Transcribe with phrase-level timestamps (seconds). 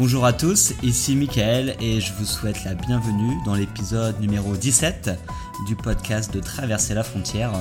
[0.00, 5.10] Bonjour à tous, ici Michael et je vous souhaite la bienvenue dans l'épisode numéro 17
[5.66, 7.52] du podcast de Traverser la frontière.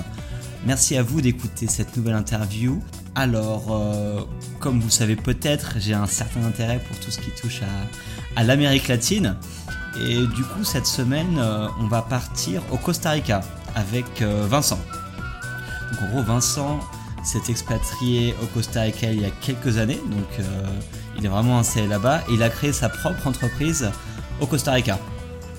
[0.66, 2.82] Merci à vous d'écouter cette nouvelle interview.
[3.14, 4.22] Alors, euh,
[4.62, 7.60] comme vous savez peut-être, j'ai un certain intérêt pour tout ce qui touche
[8.38, 9.36] à, l'Amérique latine.
[10.02, 13.42] Et du coup, cette semaine, euh, on va partir au Costa Rica
[13.76, 14.80] avec euh, Vincent.
[15.92, 16.80] En gros, Vincent
[17.22, 20.00] s'est expatrié au Costa Rica il y a quelques années.
[21.20, 23.92] Il est vraiment installé là-bas et il a créé sa propre entreprise
[24.40, 24.98] au Costa Rica.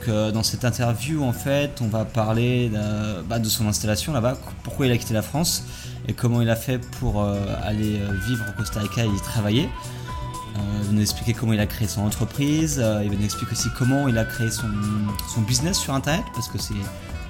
[0.07, 4.87] Dans cette interview, en fait, on va parler de, bah, de son installation là-bas, pourquoi
[4.87, 5.65] il a quitté la France
[6.09, 9.21] et comment il a fait pour euh, aller euh, vivre au Costa Rica et y
[9.21, 9.69] travailler.
[10.57, 13.53] Euh, il va nous expliquer comment il a créé son entreprise, il va nous expliquer
[13.53, 14.67] aussi comment il a créé son,
[15.33, 16.75] son business sur Internet, parce que c'est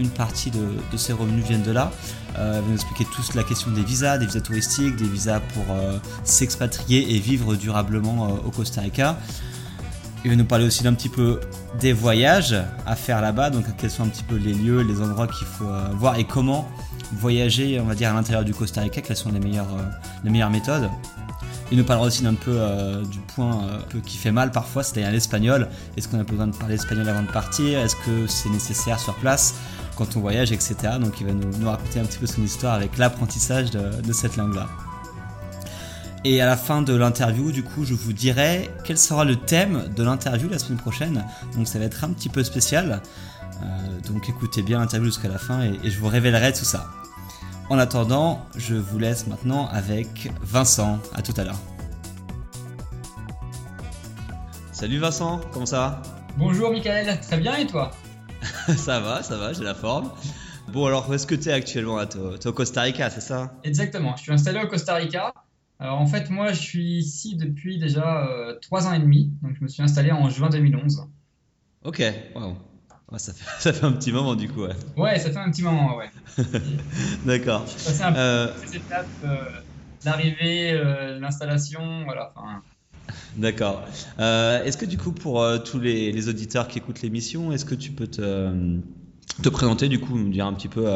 [0.01, 1.93] une partie de, ses revenus viennent de là.
[2.35, 5.65] il va nous expliquer toute la question des visas, des visas touristiques, des visas pour
[6.25, 9.19] s'expatrier et vivre durablement au Costa Rica.
[10.25, 11.41] Il va nous parler aussi d'un petit peu
[11.79, 15.29] des voyages à faire là-bas, donc quels sont un petit peu les lieux, les endroits
[15.29, 16.69] qu'il faut voir et comment
[17.13, 19.83] voyager, on va dire, à l'intérieur du Costa Rica, quelles sont les meilleures, euh,
[20.25, 20.89] les meilleures méthodes.
[21.73, 25.13] Il nous parlera aussi d'un peu euh, du point euh, qui fait mal parfois, c'est-à-dire
[25.13, 25.69] l'espagnol.
[25.97, 27.79] Est-ce qu'on a besoin de parler espagnol avant de partir?
[27.79, 29.55] Est-ce que c'est nécessaire sur place?
[30.01, 30.75] Quand on voyage, etc.
[30.99, 34.37] Donc il va nous, raconter un petit peu son histoire avec l'apprentissage de, de cette
[34.37, 34.67] langue-là.
[36.25, 39.91] Et à la fin de l'interview, du coup, je vous dirai quel sera le thème
[39.95, 41.25] de l'interview la semaine prochaine.
[41.55, 43.03] Donc ça va être un petit peu spécial.
[44.09, 46.89] donc écoutez bien l'interview jusqu'à la fin et, et je vous révélerai tout ça.
[47.69, 50.99] En attendant, je vous laisse maintenant avec Vincent.
[51.15, 51.61] À tout à l'heure.
[54.73, 56.03] Salut Vincent, comment ça va?
[56.39, 57.91] Bonjour Michael, très bien et toi?
[58.77, 60.11] Ça va, ça va, j'ai la forme.
[60.69, 63.53] Bon alors, où est-ce que tu es actuellement Tu es au Costa Rica, c'est ça?
[63.65, 65.35] Exactement, je suis installé au Costa Rica.
[65.79, 69.57] Alors en fait, moi je suis ici depuis déjà euh, 3 ans et demi, donc
[69.57, 71.09] je me suis installé en juin 2011.
[71.85, 72.03] Ok,
[72.35, 72.57] wow
[73.19, 74.75] ça, fait, ça, fait, un petit moment du coup, ouais.
[74.97, 76.11] Ouais, ça fait un petit moment, ouais.
[77.25, 77.67] D'accord.
[77.67, 78.57] Je passé un peu euh...
[78.65, 79.45] ces étapes, euh,
[80.05, 82.33] l'arrivée, euh, l'installation, voilà.
[83.37, 83.87] D'accord.
[84.19, 87.65] Euh, est-ce que du coup, pour euh, tous les, les, auditeurs qui écoutent l'émission, est-ce
[87.65, 88.79] que tu peux te,
[89.43, 90.87] te, présenter, du coup, me dire un petit peu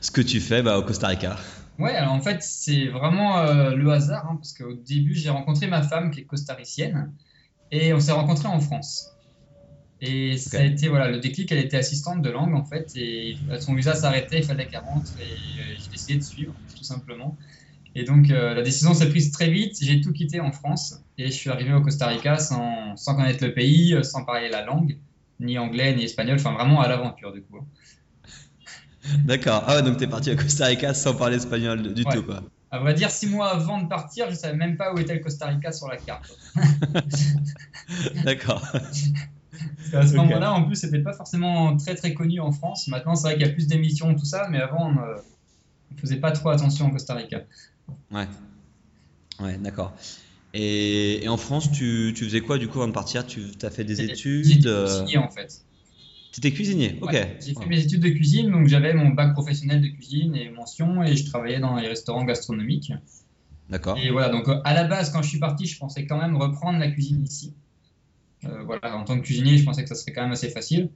[0.00, 1.36] ce que tu fais bah, au Costa Rica?
[1.78, 5.82] Ouais, alors en fait, c'est vraiment le hasard, hein, parce qu'au début, j'ai rencontré ma
[5.82, 7.12] femme qui est costaricienne,
[7.70, 9.14] et on s'est rencontrés en France.
[10.00, 13.38] Et ça a été voilà, le déclic, elle était assistante de langue en fait, et
[13.60, 17.38] son visa s'arrêtait, il fallait qu'elle rentre, et euh, j'ai décidé de suivre, tout simplement.
[17.94, 21.26] Et donc euh, la décision s'est prise très vite, j'ai tout quitté en France, et
[21.26, 24.64] je suis arrivé au Costa Rica sans, sans connaître le pays, euh, sans parler la
[24.64, 24.98] langue,
[25.38, 27.60] ni anglais, ni espagnol, enfin vraiment à l'aventure du coup.
[29.24, 32.42] D'accord, ah ouais, donc t'es parti au Costa Rica sans parler espagnol du tout quoi.
[32.72, 35.20] À vrai dire, six mois avant de partir, je savais même pas où était le
[35.20, 36.36] Costa Rica sur la carte.
[38.24, 38.66] D'accord.
[39.92, 42.88] à ce moment-là, en plus, c'était pas forcément très très connu en France.
[42.88, 46.16] Maintenant, c'est vrai qu'il y a plus d'émissions, tout ça, mais avant, on ne faisait
[46.16, 47.42] pas trop attention au Costa Rica.
[48.10, 48.26] Ouais.
[49.40, 49.94] Ouais, d'accord.
[50.52, 53.26] Et, en France, tu, tu, faisais quoi du coup avant de partir?
[53.26, 55.64] Tu as fait des études J'étais cuisinier en fait.
[56.32, 57.12] Tu étais cuisinier Ok.
[57.12, 61.02] j'ai fait mes études de cuisine, donc j'avais mon bac professionnel de cuisine et mention,
[61.04, 62.92] et je travaillais dans les restaurants gastronomiques.
[63.68, 63.96] D'accord.
[63.98, 66.78] Et voilà, donc à la base, quand je suis parti, je pensais quand même reprendre
[66.78, 67.54] la cuisine ici.
[68.44, 70.90] Euh, voilà, en tant que cuisinier, je pensais que ça serait quand même assez facile.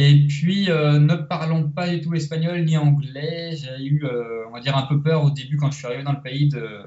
[0.00, 3.56] Et puis, euh, ne parlons pas du tout espagnol ni anglais.
[3.56, 6.04] J'ai eu, euh, on va dire, un peu peur au début quand je suis arrivé
[6.04, 6.84] dans le pays de,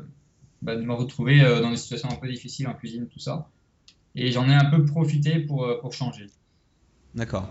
[0.62, 3.50] bah, de me retrouver dans des situations un peu difficiles en cuisine, tout ça.
[4.16, 6.28] Et j'en ai un peu profité pour, pour changer.
[7.14, 7.50] D'accord.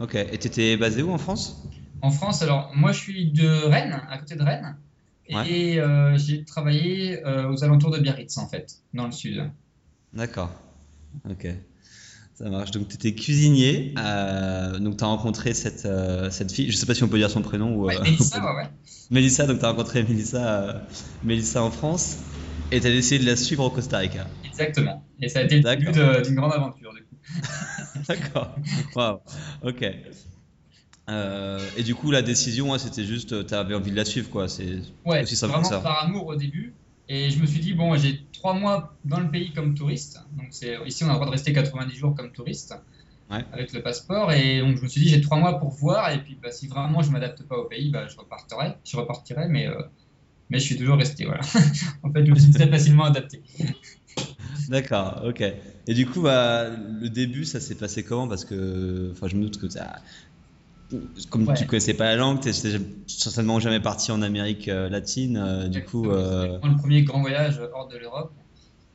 [0.00, 0.14] Ok.
[0.14, 1.66] Et tu étais basé où en France?
[2.00, 4.76] En France, alors, moi, je suis de Rennes, à côté de Rennes.
[5.28, 5.80] Et
[6.14, 9.50] j'ai travaillé aux alentours de Biarritz, en fait, dans le sud.
[10.12, 10.52] D'accord.
[11.28, 11.48] Ok.
[12.36, 12.70] Ça marche.
[12.70, 13.94] Donc, tu étais cuisinier.
[13.98, 16.70] Euh, donc, tu as rencontré cette, euh, cette fille.
[16.70, 17.74] Je sais pas si on peut dire son prénom.
[17.74, 18.68] Ou, ouais, euh, Mélissa, ouais, ouais.
[19.10, 20.82] Mélissa, donc tu as rencontré Mélissa,
[21.24, 22.18] Mélissa en France.
[22.70, 24.26] Et tu as décidé de la suivre au Costa Rica.
[24.44, 25.02] Exactement.
[25.20, 27.16] Et ça a été le début d'une grande aventure, du coup.
[28.08, 28.54] D'accord.
[28.94, 29.20] Waouh.
[29.62, 29.82] Ok.
[29.82, 34.48] et du coup, la décision, c'était juste, tu avais envie de la suivre, quoi.
[34.48, 35.78] C'est ouais, aussi simple vraiment ça.
[35.78, 36.74] par amour au début.
[37.08, 40.20] Et je me suis dit, bon, j'ai trois mois dans le pays comme touriste.
[40.36, 40.48] Donc
[40.86, 42.74] ici, on a le droit de rester 90 jours comme touriste.
[43.52, 44.32] avec le passeport.
[44.32, 46.10] Et donc, je me suis dit, j'ai trois mois pour voir.
[46.12, 48.74] Et puis, bah, si vraiment je m'adapte pas au pays, bah, je repartirai.
[48.84, 49.82] Je repartirai, mais, euh,
[50.50, 51.24] mais je suis toujours resté.
[51.24, 51.42] Voilà.
[52.02, 53.42] en fait, je me suis très facilement adapté.
[54.68, 55.44] D'accord, ok.
[55.86, 58.26] Et du coup, bah, le début, ça s'est passé comment?
[58.26, 59.96] Parce que, enfin, je me doute que ça,
[61.30, 65.36] comme tu connaissais pas la langue, tu n'étais certainement jamais parti en Amérique euh, latine.
[65.36, 66.58] Euh, du coup, euh...
[66.62, 68.32] le premier grand voyage hors de l'Europe.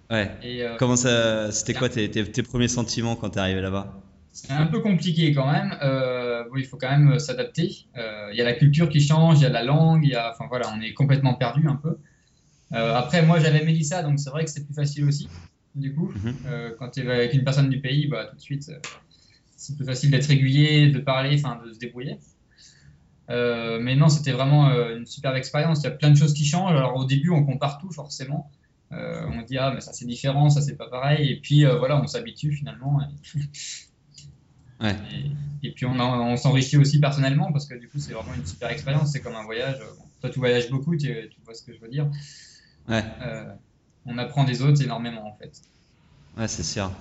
[0.10, 0.32] Ouais.
[0.44, 4.02] Et, euh, Comment ça, c'était quoi tes, tes, premiers sentiments quand tu es arrivé là-bas?
[4.34, 5.76] C'est un peu compliqué quand même.
[6.50, 7.86] Bon, il faut quand même s'adapter.
[7.96, 10.32] Il y a la culture qui change, il y a la langue, il y a,
[10.32, 11.98] enfin voilà, on est complètement perdu un peu.
[12.72, 15.28] après, moi, j'avais Mélissa, donc c'est vrai que c'est plus facile aussi.
[15.76, 16.36] Du coup, mhm.
[16.80, 18.72] quand tu es avec une personne du pays, bah, tout de suite,
[19.62, 22.18] c'est plus facile d'être aiguillé, de parler, enfin de se débrouiller.
[23.30, 25.82] Euh, mais non, c'était vraiment euh, une superbe expérience.
[25.82, 26.76] Il y a plein de choses qui changent.
[26.76, 28.50] Alors au début, on compare tout forcément.
[28.92, 31.32] Euh, on dit ah mais ça c'est différent, ça c'est pas pareil.
[31.32, 33.02] Et puis voilà, on s'habitue finalement.
[34.82, 34.96] Et, ouais.
[35.62, 38.72] et, puis on, on s'enrichit aussi personnellement parce que du coup c'est vraiment une super
[38.72, 39.12] expérience.
[39.12, 39.78] C'est comme un voyage.
[40.22, 42.10] toi tu voyages beaucoup, tu, tu, vois ce que je veux dire.
[42.90, 43.04] Ouais.
[44.08, 45.62] on apprend des autres énormément en fait.
[46.36, 46.92] Ouais, c'est sûr.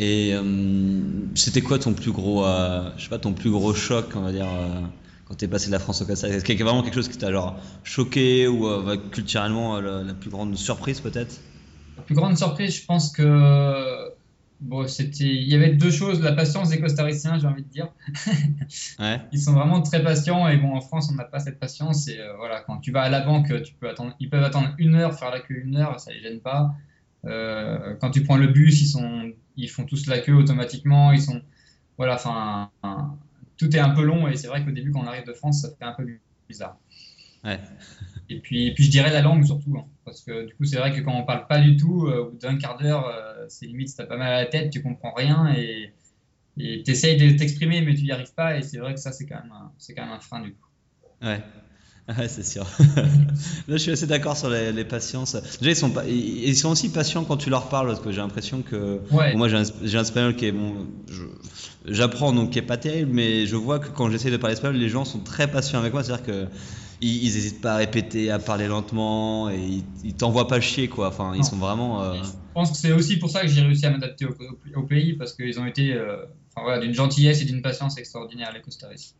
[0.00, 0.42] Et euh,
[1.34, 4.30] c'était quoi ton plus gros, euh, je sais pas, ton plus gros choc, on va
[4.30, 4.80] dire, euh,
[5.26, 7.08] quand t'es passé de la France au Costa Est-ce qu'il y a vraiment quelque chose
[7.08, 8.68] qui t'a genre choqué ou
[9.10, 11.40] culturellement la, plus grande surprise peut-être?
[11.96, 14.08] La plus grande surprise, je pense que
[14.60, 17.88] bon, c'était, il y avait deux choses, la patience des Costariciens, j'ai envie de dire.
[19.00, 19.20] ouais.
[19.32, 22.18] Ils sont vraiment très patients et bon, en France, on n'a pas cette patience et
[22.36, 25.18] voilà, quand tu vas à la banque, tu peux attendre, ils peuvent attendre une heure,
[25.18, 26.76] faire la queue une heure, ça les gêne pas.
[27.24, 31.12] quand tu prends le bus, ils sont ils font tous la queue automatiquement.
[31.12, 31.42] Ils sont,
[31.96, 32.70] voilà, enfin,
[33.56, 35.62] tout est un peu long et c'est vrai qu'au début, quand on arrive de France,
[35.62, 36.06] ça fait un peu
[36.48, 36.78] bizarre.
[37.44, 37.60] Ouais.
[38.30, 40.92] Et puis, puis je dirais la langue surtout, hein, parce que du coup, c'est vrai
[40.92, 43.66] que quand on parle pas du tout, euh, au bout d'un quart d'heure, euh, c'est
[43.66, 45.92] limite, si as pas mal à la tête, tu comprends rien et
[46.56, 48.58] tu essayes de t'exprimer, mais tu n'y arrives pas.
[48.58, 50.68] Et c'est vrai que ça, c'est quand, même c'est quand même un frein du coup.
[51.22, 51.42] Ouais.
[52.18, 52.66] Ouais, c'est sûr.
[53.68, 55.36] Là, je suis assez d'accord sur les, les, patiences.
[55.60, 58.18] Déjà, ils sont, pas, ils sont aussi patients quand tu leur parles, parce que j'ai
[58.18, 59.00] l'impression que.
[59.36, 60.52] moi, j'ai un, un, espagnol qui est.
[60.52, 60.86] Bon,
[61.86, 64.76] J'apprends, donc qui est pas terrible, mais je vois que quand j'essaie de parler espagnol,
[64.76, 66.02] les gens sont très patients avec moi.
[66.02, 66.46] C'est-à-dire que.
[67.00, 71.08] Ils, n'hésitent pas à répéter, à parler lentement, et ils, ils t'envoient pas chier, quoi.
[71.08, 72.02] Enfin, ils sont vraiment.
[72.02, 74.34] Euh, je pense que c'est aussi pour ça que j'ai réussi à m'adapter au,
[74.74, 75.92] au, pays, parce qu'ils ont été.
[75.92, 76.16] Euh,
[76.62, 79.14] voilà, d'une gentillesse et d'une patience extraordinaire, les Costariciens.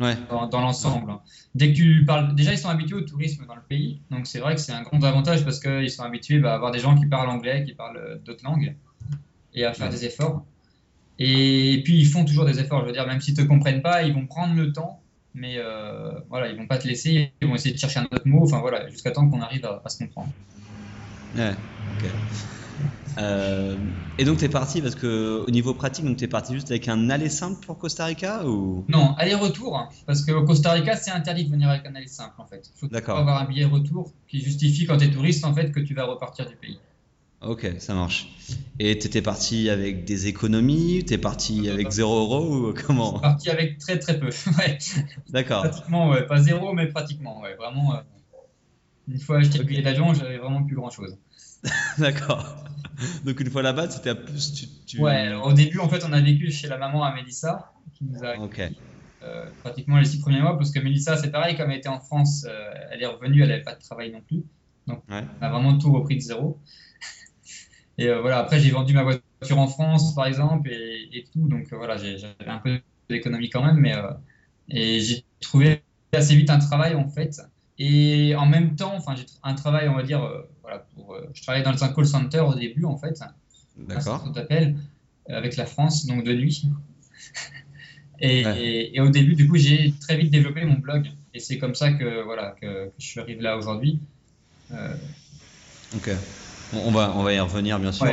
[0.00, 0.16] Ouais.
[0.30, 1.12] Dans, l'ensemble.
[1.56, 4.38] Dès que tu parles, déjà ils sont habitués au tourisme dans le pays, donc c'est
[4.38, 6.94] vrai que c'est un grand avantage parce qu'ils sont habitués bah, à avoir des gens
[6.94, 8.76] qui parlent anglais, qui parlent euh, d'autres langues
[9.54, 10.46] et à faire des efforts.
[11.18, 14.04] Et puis ils font toujours des efforts, je veux dire, même s'ils te comprennent pas,
[14.04, 15.02] ils vont prendre le temps,
[15.34, 18.26] mais euh, voilà, ils vont pas te laisser, ils vont essayer de chercher un autre
[18.26, 20.32] mot, enfin voilà, jusqu'à temps qu'on arrive à, à, se comprendre.
[21.36, 21.54] Ouais,
[21.96, 22.10] ok.
[23.18, 23.76] Euh,
[24.18, 26.88] et donc, tu es parti parce que au niveau pratique, tu es parti juste avec
[26.88, 28.84] un aller simple pour Costa Rica ou?
[28.88, 29.88] Non, aller-retour.
[30.06, 32.70] Parce qu'au Costa Rica, c'est interdit de venir avec un aller simple en fait.
[32.82, 35.80] Il faut avoir un billet retour qui justifie quand tu es touriste en fait que
[35.80, 36.78] tu vas repartir du pays.
[37.40, 38.26] Ok, ça marche.
[38.80, 43.20] Et tu étais parti avec des économies Tu es parti avec 0 euros ou comment?
[43.20, 44.26] Parti avec très très peu.
[44.58, 44.78] ouais.
[45.28, 45.62] D'accord.
[45.62, 46.26] Pratiquement, ouais.
[46.26, 47.40] Pas zéro, mais pratiquement.
[47.40, 47.54] Ouais.
[47.54, 48.00] Vraiment, euh,
[49.06, 51.16] une fois acheté le billet d'avion, j'avais vraiment plus grand chose.
[51.98, 52.64] D'accord.
[53.24, 54.32] Donc une fois là-bas, c'était un peu.
[54.86, 58.04] Tu, Ouais, au début, en fait, on a vécu chez la maman à Mélissa, qui
[58.04, 58.34] nous a
[59.22, 62.00] euh, pratiquement les six premiers mois, parce que Mélissa, c'est pareil, comme elle était en
[62.00, 64.44] France, euh, elle est revenue, elle n'avait pas de travail non plus.
[64.86, 66.58] Donc on a vraiment tout repris de zéro.
[67.98, 71.46] et euh, voilà, après, j'ai vendu ma voiture en France, par exemple, et, et tout.
[71.48, 73.94] Donc voilà, j'avais un peu d'économie quand même, mais
[74.70, 77.40] et j'ai trouvé assez vite un travail, en fait.
[77.78, 80.28] Et en même temps, enfin, j'ai un travail, on va dire
[80.94, 83.18] pour, euh, je travaillais dans un call center au début, en fait.
[83.76, 84.24] D'accord.
[84.26, 84.76] Un d'appel
[85.30, 86.64] euh, avec la France, donc de nuit.
[88.20, 91.08] et, au début, du coup, j'ai très vite développé mon blog.
[91.34, 94.00] Et c'est comme ça que, voilà, que, je suis arrivé là aujourd'hui.
[94.72, 94.94] Euh,
[95.96, 96.10] ok.
[96.74, 98.06] on, va, on va y revenir, bien sûr.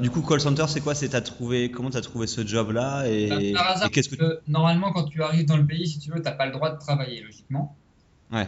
[0.00, 0.94] du coup, call center, c'est quoi?
[0.94, 3.08] C'est trouvé comment tu as trouvé ce job-là?
[3.08, 4.40] Et, bah, qu'est-ce que...
[4.46, 6.70] normalement, quand tu arrives dans le pays, si tu veux, tu n'as pas le droit
[6.70, 7.76] de travailler, logiquement.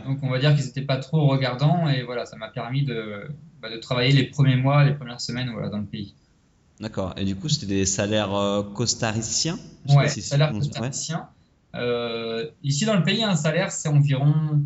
[0.07, 3.29] Donc on va dire qu'ils n'étaient pas trop regardants et voilà, ça m'a permis de,
[3.61, 6.15] bah, de, travailler les premiers mois, les premières semaines voilà, dans le pays.
[6.81, 7.15] D'accord.
[7.17, 9.59] Et du coup, c'était des salaires euh, costariciens?
[9.89, 11.29] Ouais, salaires costariciens.
[11.75, 14.63] Euh, ici dans le pays, un salaire, c'est environ.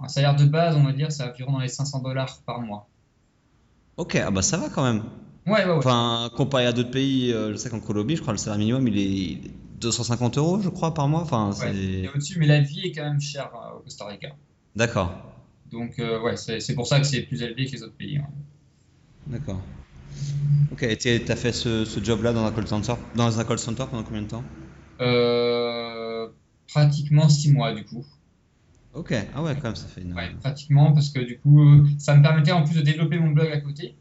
[0.00, 2.88] Un salaire de base, on va dire, c'est environ dans les 500 dollars par mois.
[3.96, 5.04] Ok, ah bah ça va quand même.
[5.46, 5.76] Ouais, ouais, ouais.
[5.76, 8.58] Enfin, comparé à d'autres pays, euh, je sais qu'en Colombie, je crois que le salaire
[8.58, 9.50] minimum, il est
[9.82, 11.20] 250 euros, je crois, par mois.
[11.20, 14.28] Enfin, c'est au-dessus, mais la vie est quand même chère euh, au Costa Rica.
[14.76, 15.12] D'accord.
[15.70, 18.20] Donc, euh, ouais, c'est pour ça que c'est plus élevé que les autres pays.
[19.26, 19.60] D'accord.
[20.70, 23.58] Ok, et tu as fait ce, ce job-là dans un call center, dans un call
[23.58, 24.44] center pendant combien de temps?
[25.00, 26.28] Euh,
[26.68, 28.04] pratiquement six mois du coup.
[28.94, 30.12] Ok, ah ouais, quand même, ça fait une.
[30.12, 33.50] Ouais, pratiquement parce que du coup, ça me permettait en plus de développer mon blog
[33.50, 33.96] à côté.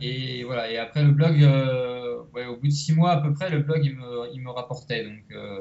[0.00, 3.32] Et voilà, et après le blog, euh, ouais, au bout de six mois à peu
[3.32, 5.04] près, le blog il me, il me rapportait.
[5.04, 5.60] Donc, euh,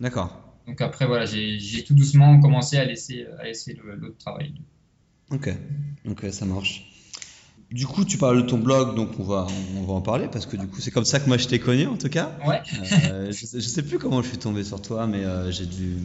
[0.00, 0.40] d'accord.
[0.66, 4.54] donc après, voilà, j'ai tout doucement commencé à laisser, à laisser l'autre travail.
[5.30, 5.50] Ok,
[6.08, 6.88] ok, ça marche.
[7.70, 9.46] Du coup, tu parles de ton blog, donc on va,
[9.78, 11.58] on va en parler parce que du coup, c'est comme ça que moi je t'ai
[11.58, 12.30] connu en tout cas.
[12.46, 12.60] Ouais,
[13.10, 15.96] Euh, je, sais, je sais plus comment je suis tombé sur toi, mais j'ai dû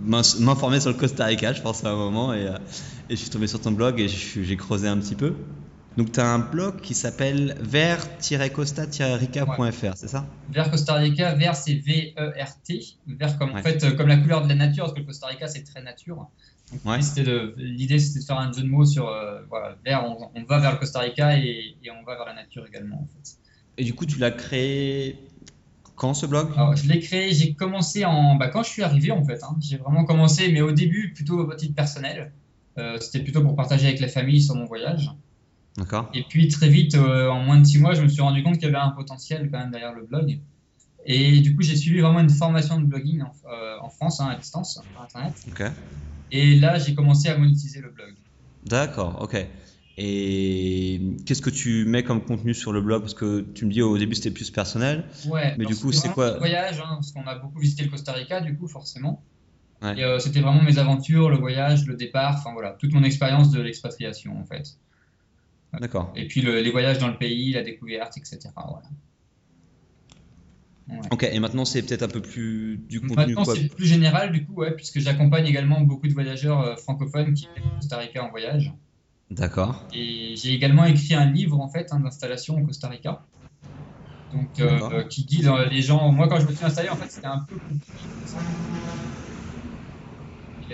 [0.00, 2.44] m'informer sur le Costa Rica, je pense à un moment, et,
[3.10, 5.34] et je suis tombé sur ton blog et j'ai creusé un petit peu.
[5.96, 10.24] Donc, tu as un blog qui s'appelle vert-costa-rica.fr, c'est ça?
[10.50, 13.62] Vers Costa Rica, vert c'est V-E-R-T, vert comme en Ouais.
[13.62, 15.82] fait euh, comme la couleur de la nature, parce que le Costa Rica c'est très
[15.82, 16.28] nature.
[16.84, 16.98] Ouais.
[17.56, 20.60] l'idée, c'était de, faire un jeu de mots sur euh, voilà, vert, on, on va
[20.60, 23.32] vers le Costa Rica et, et on va vers la nature également en fait.
[23.76, 25.18] Et du coup, tu l'as créé
[25.96, 29.10] quand ce blog Alors, je l'ai créé, j'ai commencé en, bah, quand je suis arrivé
[29.10, 29.42] en fait.
[29.42, 29.56] hein.
[29.60, 32.30] j'ai vraiment commencé, mais au début plutôt au titre personnel.
[32.78, 35.10] Euh, c'était plutôt pour partager avec la famille sur mon voyage.
[35.76, 36.10] D'accord.
[36.14, 38.54] Et puis très vite, euh, en moins de six mois, je me suis rendu compte
[38.54, 40.40] qu'il y avait un potentiel quand même derrière le blog.
[41.06, 44.28] Et du coup, j'ai suivi vraiment une formation de blogging en, euh, en France, hein,
[44.28, 45.34] à distance, par Internet.
[45.48, 45.62] Ok.
[46.32, 48.14] Et là, j'ai commencé à monétiser le blog.
[48.66, 49.46] D'accord, ok.
[49.96, 53.02] Et qu'est-ce que tu mets comme contenu sur le blog?
[53.02, 55.04] Parce que tu me dis au début c'était plus personnel.
[55.26, 56.38] Ouais, Mais du coup, c'était c'est quoi?
[56.38, 59.22] voyage, hein, parce qu'on a beaucoup visité le Costa Rica, du coup, forcément.
[59.82, 59.98] Ouais.
[59.98, 63.50] Et euh, c'était vraiment mes aventures, le voyage, le départ, enfin voilà, toute mon expérience
[63.50, 64.76] de l'expatriation en fait.
[65.78, 66.12] D'accord.
[66.16, 68.50] Et puis le- les voyages dans le pays, la découverte, etc.
[68.56, 68.88] Voilà.
[70.88, 71.08] Ouais.
[71.12, 74.44] Ok, et maintenant c'est peut-être un peu plus du contenu Maintenant, c'est plus général, du
[74.44, 78.24] coup, ouais, puisque j'accompagne également beaucoup de voyageurs euh, francophones qui viennent au Costa Rica
[78.24, 78.72] en voyage.
[79.30, 79.86] D'accord.
[79.92, 83.24] Et j'ai également écrit un livre, en fait, hein, d'installation au Costa Rica.
[84.32, 86.10] Donc, euh, euh, qui guide euh, les gens.
[86.10, 88.08] Moi, quand je me suis installé, en fait, c'était un peu compliqué.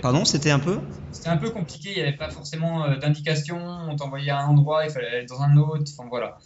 [0.02, 0.78] Pardon, c'était un peu
[1.12, 4.46] C'était un peu compliqué, il n'y avait pas forcément euh, d'indication, on t'envoyait à un
[4.48, 6.38] endroit, il fallait aller dans un autre, enfin voilà.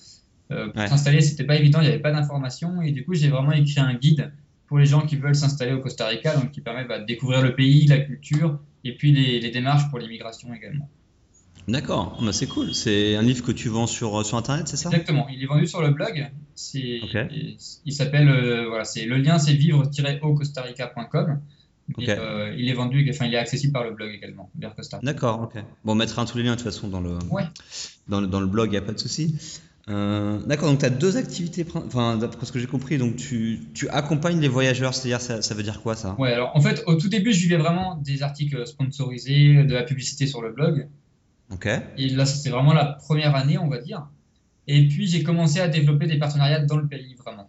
[0.52, 0.88] Euh, pour Ouais.
[0.88, 3.80] s'installer, c'était pas évident, il n'y avait pas d'informations, et du coup, j'ai vraiment écrit
[3.80, 4.32] un guide
[4.66, 7.42] pour les gens qui veulent s'installer au Costa Rica, donc qui permet bah, de découvrir
[7.42, 10.88] le pays, la culture, et puis les, les démarches pour l'immigration également.
[11.68, 12.74] D'accord, bah, c'est cool.
[12.74, 14.88] C'est un livre que tu vends sur, sur internet, c'est ça?
[14.88, 16.30] Exactement, il est vendu sur le blog,
[16.74, 21.40] il s'appelle, euh, voilà, c'est le lien c'est vivre-au-costarica.com,
[21.98, 24.50] Euh, il est vendu, enfin il est accessible par le blog également.
[25.02, 25.62] D'accord, ok.
[25.84, 27.44] Bon, on mettra tous les liens de toute façon dans le, Ouais.
[28.08, 29.36] dans le, dans le blog, il n'y a pas de souci.
[29.88, 33.60] Euh, D'accord, donc tu as deux activités, enfin, d'après ce que j'ai compris, donc tu,
[33.74, 36.14] tu accompagnes les voyageurs, c'est-à-dire ça, ça veut dire quoi ça?
[36.18, 39.82] Ouais, alors en fait, au tout début, je vivais vraiment des articles sponsorisés, de la
[39.82, 40.88] publicité sur le blog.
[41.52, 44.06] Ok, Et là, c'était vraiment la première année, on va dire.
[44.68, 47.48] Et puis, j'ai commencé à développer des partenariats dans le pays, vraiment.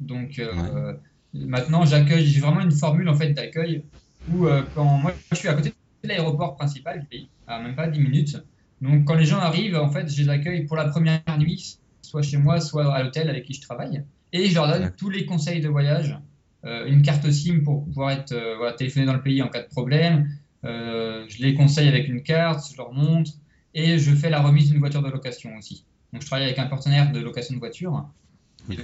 [0.00, 0.94] Donc, euh,
[1.34, 3.84] maintenant, j'accueille, j'ai vraiment une formule en fait d'accueil
[4.30, 5.70] où, euh, quand moi, je suis à côté
[6.02, 8.36] de l'aéroport principal du pays, à même pas 10 minutes.
[8.80, 12.22] Donc, quand les gens arrivent, en fait, je les accueille pour la première nuit, soit
[12.22, 14.04] chez moi, soit à l'hôtel avec qui je travaille.
[14.32, 16.18] Et je leur donne tous les conseils de voyage,
[16.64, 19.62] euh, une carte SIM pour pouvoir être euh, voilà, téléphoné dans le pays en cas
[19.62, 20.28] de problème.
[20.64, 23.32] Je les conseille avec une carte, je leur montre
[23.74, 25.84] et je fais la remise d'une voiture de location aussi.
[26.12, 28.06] Donc je travaille avec un partenaire de location de voiture.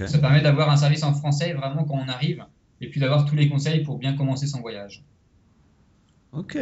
[0.06, 2.44] Ça permet d'avoir un service en français vraiment quand on arrive
[2.80, 5.04] et puis d'avoir tous les conseils pour bien commencer son voyage.
[6.32, 6.58] ok.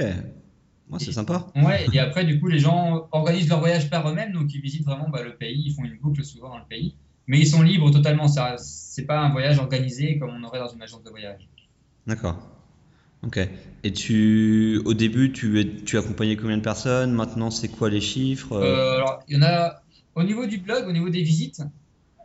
[0.89, 1.47] Ouais, c'est sympa.
[1.57, 4.85] Ouais, et après du coup les gens organisent leur voyage par eux-mêmes, donc ils visitent
[4.85, 6.95] vraiment bah, le pays, ils font une boucle souvent dans le pays,
[7.27, 8.29] mais ils sont libres totalement.
[8.29, 11.49] Ça, c'est pas un voyage organisé comme on aurait dans une agence de voyage.
[12.07, 12.37] D'accord.
[13.23, 13.41] Ok.
[13.83, 17.13] Et tu, au début, tu accompagnais combien de personnes?
[17.13, 18.53] Maintenant, c'est quoi les chiffres?
[18.53, 19.83] Euh, alors, il y en a
[20.15, 21.63] au niveau du blog, au niveau des visites.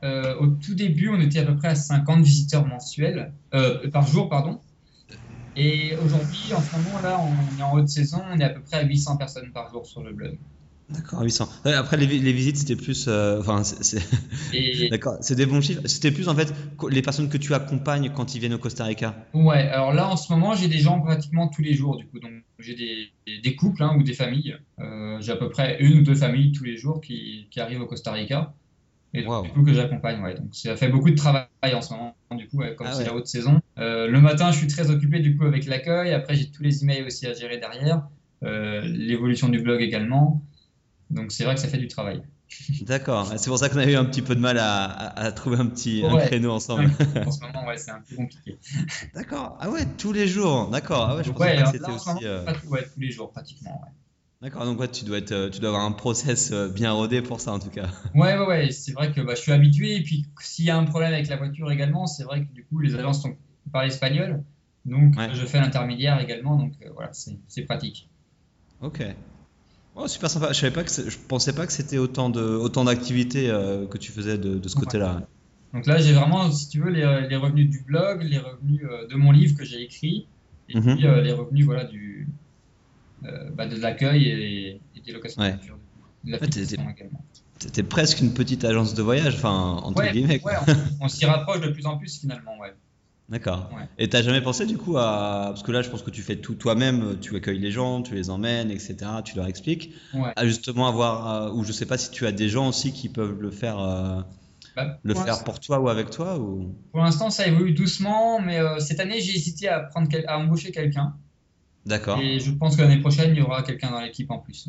[0.04, 4.08] Euh, au tout début, on était à peu près à 50 visiteurs mensuels euh, par
[4.08, 4.62] jour, pardon.
[5.56, 8.62] Et aujourd'hui, en ce moment là, on est en haute saison, on est à peu
[8.64, 10.40] près à 800 personnes par jour sur le blog.
[10.90, 11.48] D'accord, 800.
[11.66, 13.06] Ouais, après, les, vi- les visites, c'était plus.
[13.08, 14.00] euh, Enfin, c'est-
[14.52, 15.82] Et d'accord, c'est des bons chiffres.
[15.86, 16.54] C'était plus en fait
[16.90, 19.16] les personnes que tu accompagnes quand ils viennent au Costa Rica.
[19.34, 22.20] ouais, alors là, en ce moment, j'ai des gens pratiquement tous les jours, du coup.
[22.20, 24.58] Donc, j'ai des, des- des couples hein, ou des familles.
[24.80, 27.82] Euh, j'ai à peu près une ou deux familles tous les jours qui, qui arrivent
[27.82, 28.56] au Costa Rica.
[29.14, 29.44] Et Wow.
[29.44, 30.36] du coup, que j'accompagne, ouais.
[30.36, 33.06] Donc, ça fait beaucoup de travail en ce moment, du coup, comme Ah c'est ouais.
[33.06, 33.60] la haute saison.
[33.78, 36.14] Euh, le matin, je suis très occupé, du coup, avec l'accueil.
[36.14, 38.08] Après, j'ai tous les emails aussi à gérer derrière.
[38.44, 40.44] Euh, l'évolution du blog également.
[41.10, 42.22] Donc, c'est vrai que ça fait du travail.
[42.84, 43.34] D'accord.
[43.38, 45.58] C'est pour ça qu'on a eu un petit peu de mal à, à- à trouver
[45.58, 46.86] un petit un créneau ensemble.
[47.26, 48.58] en ce moment, ouais, c'est un peu compliqué.
[49.14, 49.58] D'accord.
[49.60, 50.70] Ah ouais, tous les jours.
[50.70, 51.08] D'accord.
[51.10, 52.26] Ah ouais, je pensais que alors c'était aussi.
[52.26, 52.46] euh,
[52.94, 53.82] tous les jours, pratiquement.
[54.42, 57.54] D'accord, donc ouais, tu dois être, tu dois avoir un process bien rodé pour ça
[57.54, 57.88] en tout cas.
[58.16, 58.72] Ouais, ouais, ouais.
[58.72, 59.98] C'est vrai que bah, je suis habitué.
[59.98, 62.66] Et puis s'il y a un problème avec la voiture également, c'est vrai que du
[62.66, 63.36] coup les agences sont,
[63.72, 64.44] parlent espagnol.
[64.86, 66.58] Donc je fais l'intermédiaire également.
[66.58, 68.10] Donc voilà, c'est pratique.
[68.82, 69.04] Ok.
[69.96, 70.54] Oh, super sympa.
[70.54, 73.98] Je savais pas que je pensais pas que c'était autant de autant d'activités euh, que
[73.98, 75.22] tu faisais de, de ce côté-là.
[75.74, 79.08] Donc là, j'ai vraiment, si tu veux, les, les, revenus du blog, les revenus euh,
[79.08, 80.28] de mon livre que j'ai écrit,
[80.70, 80.96] et mhm.
[80.96, 82.28] puis euh, les revenus voilà du
[83.54, 85.78] bah, de l'accueil et, des locations de voiture.
[87.60, 90.42] C'était presque une petite agence de voyage, enfin entre guillemets.
[90.44, 92.74] Ouais, on, on s'y rapproche de plus en plus finalement, ouais.
[93.32, 93.70] D'accord.
[93.98, 96.36] Et t'as jamais pensé du coup à parce que là je pense que tu fais
[96.36, 98.98] tout toi-même, tu accueilles les gens, tu les emmènes, etc.
[99.24, 99.96] Tu leur expliques.
[100.36, 103.08] À justement avoir euh, ou je sais pas si tu as des gens aussi qui
[103.08, 104.22] peuvent le faire, euh,
[104.76, 106.76] bah, le faire pour toi ou avec toi ou?
[106.92, 110.74] Pour l'instant ça évolue doucement, mais euh, cette année j'ai hésité à prendre à embaucher
[110.74, 111.16] quelqu'un.
[111.86, 112.20] D'accord.
[112.20, 114.68] Et je pense que l'année prochaine il y aura quelqu'un dans l'équipe en plus.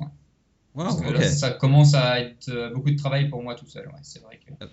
[0.75, 3.91] parce que là, ça commence à être beaucoup de travail pour moi tout seul.
[4.03, 4.65] c'est vrai que.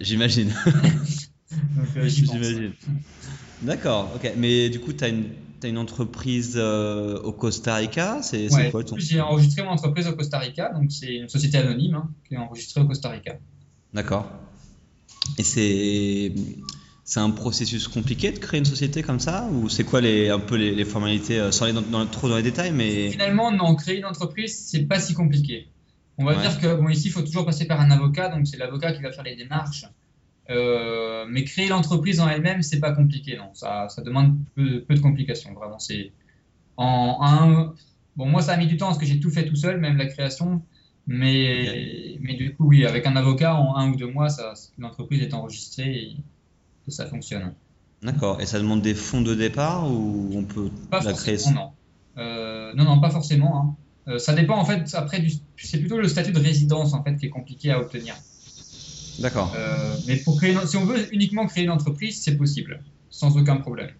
[0.00, 0.52] J'imagine.
[2.06, 2.72] J'imagine.
[3.62, 4.32] D'accord, ok.
[4.36, 5.30] Mais du coup, tu as une,
[5.62, 8.96] as une entreprise euh, au Costa Rica C'est quoi ton...
[8.98, 12.38] J'ai enregistré mon entreprise au Costa Rica, donc c'est une société anonyme hein, qui est
[12.38, 13.38] enregistrée au Costa Rica.
[13.92, 14.26] D'accord.
[15.38, 16.32] Et c'est.
[17.04, 20.38] C'est un processus compliqué de créer une société comme ça Ou c'est quoi les, un
[20.40, 23.10] peu les, formalités, euh, sans aller dans, trop dans les détails mais...
[23.10, 25.68] Finalement, non, créer une entreprise, c'est pas si compliqué.
[26.16, 28.56] On va dire que bon, ici, il faut toujours passer par un avocat, donc c'est
[28.56, 29.86] l'avocat qui va faire les démarches
[30.50, 33.50] euh, mais créer l'entreprise en elle-même, c'est pas compliqué, non.
[33.54, 35.78] Ça, ça demande peu, de complications, vraiment.
[35.78, 36.12] C'est
[36.76, 37.74] en un.
[38.16, 39.96] Bon, moi, ça a mis du temps parce que j'ai tout fait tout seul, même
[39.96, 40.62] la création.
[41.06, 44.28] Mais, mais du coup, oui, avec un avocat, en un ou deux mois,
[44.78, 46.16] l'entreprise est enregistrée et,
[46.90, 47.54] ça fonctionne.
[48.02, 48.40] D'accord.
[48.40, 51.70] Et ça demande des fonds de départ ou on peut pas la créer non.
[52.18, 53.60] Euh, non, non, pas forcément.
[53.60, 53.76] Hein.
[54.08, 54.94] Euh, ça dépend en fait.
[54.94, 55.24] Après,
[55.56, 58.14] c'est plutôt le statut de résidence en fait qui est compliqué à obtenir.
[59.20, 59.52] D'accord.
[59.56, 63.56] Euh, mais pour créer, si on veut uniquement créer une entreprise, c'est possible, sans aucun
[63.56, 63.90] problème.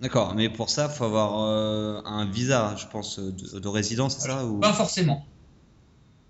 [0.00, 4.28] D'accord, mais pour ça, il faut avoir euh, un visa, je pense, de, résidence, c'est
[4.28, 4.58] ça ou...
[4.58, 5.26] Pas forcément.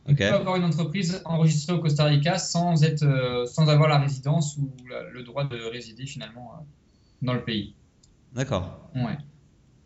[0.07, 3.99] On peut avoir une entreprise enregistrée au Costa Rica sans, être, euh, sans avoir la
[3.99, 4.71] résidence ou
[5.13, 6.67] le droit de résider finalement
[7.23, 7.75] dans le pays.
[8.35, 8.91] D'accord.
[8.95, 9.19] Ouais.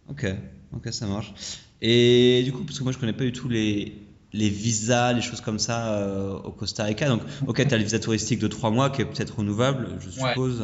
[0.09, 0.27] Ok,
[0.73, 1.33] ok, ça marche.
[1.81, 3.97] Et du coup, parce que moi je connais pas du tout les,
[4.33, 7.09] les visas, les choses comme ça euh, au Costa Rica.
[7.09, 10.11] Donc, ok, tu as le visa touristique de trois mois qui est peut-être renouvelable, je
[10.11, 10.63] suppose.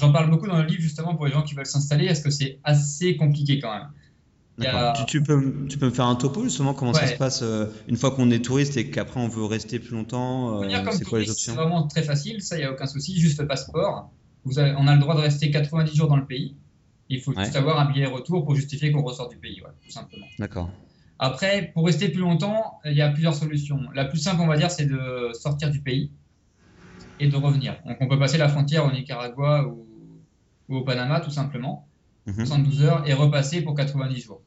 [0.00, 2.06] J'en parle beaucoup dans le livre justement pour les gens qui veulent s'installer.
[2.06, 3.88] Est-ce que c'est assez compliqué quand même
[5.06, 7.96] tu, peux, tu peux me faire un topo justement comment ça se passe euh, une
[7.96, 11.30] fois qu'on est touriste et qu'après on veut rester plus longtemps euh, C'est quoi les
[11.30, 14.10] options C'est vraiment très facile, ça, il n'y a aucun souci, juste le passeport.
[14.44, 16.56] Vous avez, on a le droit de rester 90 jours dans le pays.
[17.08, 20.26] Il faut juste avoir un billet retour pour justifier qu'on ressort du pays, tout simplement.
[20.38, 20.70] D'accord.
[21.18, 23.80] Après, pour rester plus longtemps, il y a plusieurs solutions.
[23.94, 26.10] La plus simple, on va dire, c'est de sortir du pays
[27.20, 27.76] et de revenir.
[27.86, 29.86] Donc, on peut passer la frontière au Nicaragua ou,
[30.68, 31.86] au Panama, tout simplement,
[32.26, 32.86] 72 mhm.
[32.86, 34.42] heures, et repasser pour 90 jours.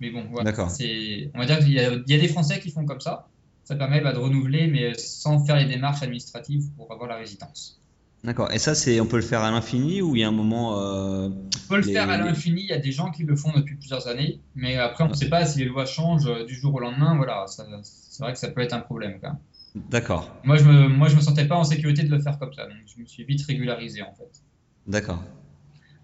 [0.00, 0.52] Mais bon, voilà.
[0.58, 3.28] On va dire qu'il y, a des Français qui font comme ça.
[3.64, 7.80] Ça permet bah, de renouveler, mais sans faire les démarches administratives pour avoir la résidence.
[8.24, 8.52] D'accord.
[8.52, 10.78] Et ça, c'est, on peut le faire à l'infini ou il y a un moment.
[10.78, 12.62] Euh, on peut le faire à l'infini.
[12.62, 15.14] Il y a des gens qui le font depuis plusieurs années, mais après, on ne
[15.14, 17.16] sait pas si les lois changent euh, du jour au lendemain.
[17.16, 19.38] Voilà, c'est vrai que ça peut être un problème quand même.
[19.90, 20.34] D'accord.
[20.44, 22.64] Moi, je me, moi, je me sentais pas en sécurité de le faire comme ça,
[22.64, 24.42] donc je me suis vite régularisé en fait.
[24.86, 25.22] D'accord.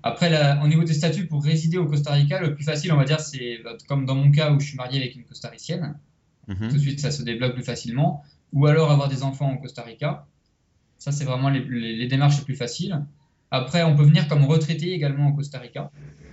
[0.02, 0.30] Après,
[0.62, 3.20] au niveau des statuts pour résider au Costa Rica, le plus facile, on va dire,
[3.20, 5.98] c'est comme dans mon cas où je suis marié avec une costaricienne.
[6.46, 6.68] Mhm.
[6.68, 8.22] Tout de suite, ça se débloque plus facilement.
[8.52, 10.26] Ou alors avoir des enfants au Costa Rica.
[10.98, 13.04] Ça, c'est vraiment les, démarches les plus faciles.
[13.50, 15.90] Après, on peut venir comme retraité également au Costa Rica.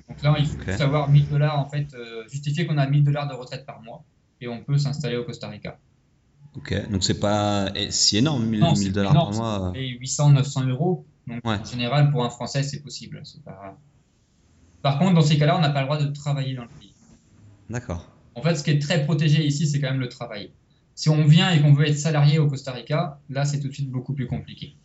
[0.07, 3.27] Donc là, il faut savoir 1000 dollars, en fait, euh, justifier qu'on a 1000 dollars
[3.27, 4.03] de retraite par mois
[4.41, 5.77] et on peut s'installer au Costa Rica.
[6.55, 9.71] Ok, donc c'est pas si énorme, 1000, dollars par mois.
[9.75, 11.05] Et 800, 900 euros.
[11.27, 13.23] Donc en général, pour un Français, c'est possible.
[14.81, 16.93] Par contre, dans ces cas-là, on n'a pas le droit de travailler dans le pays.
[17.69, 18.09] D'accord.
[18.35, 20.51] En fait, ce qui est très protégé ici, c'est quand même le travail.
[20.95, 23.73] Si on vient et qu'on veut être salarié au Costa Rica, là, c'est tout de
[23.73, 24.75] suite beaucoup plus compliqué.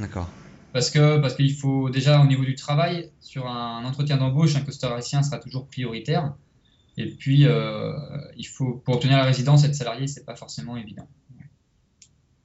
[0.00, 0.28] D'accord.
[0.72, 4.62] Parce que parce qu'il faut déjà au niveau du travail, sur un entretien d'embauche, un
[4.62, 6.34] costaricien sera toujours prioritaire.
[6.96, 7.92] Et puis, euh,
[8.36, 11.06] il faut pour obtenir la résidence, être salarié, c'est pas forcément évident.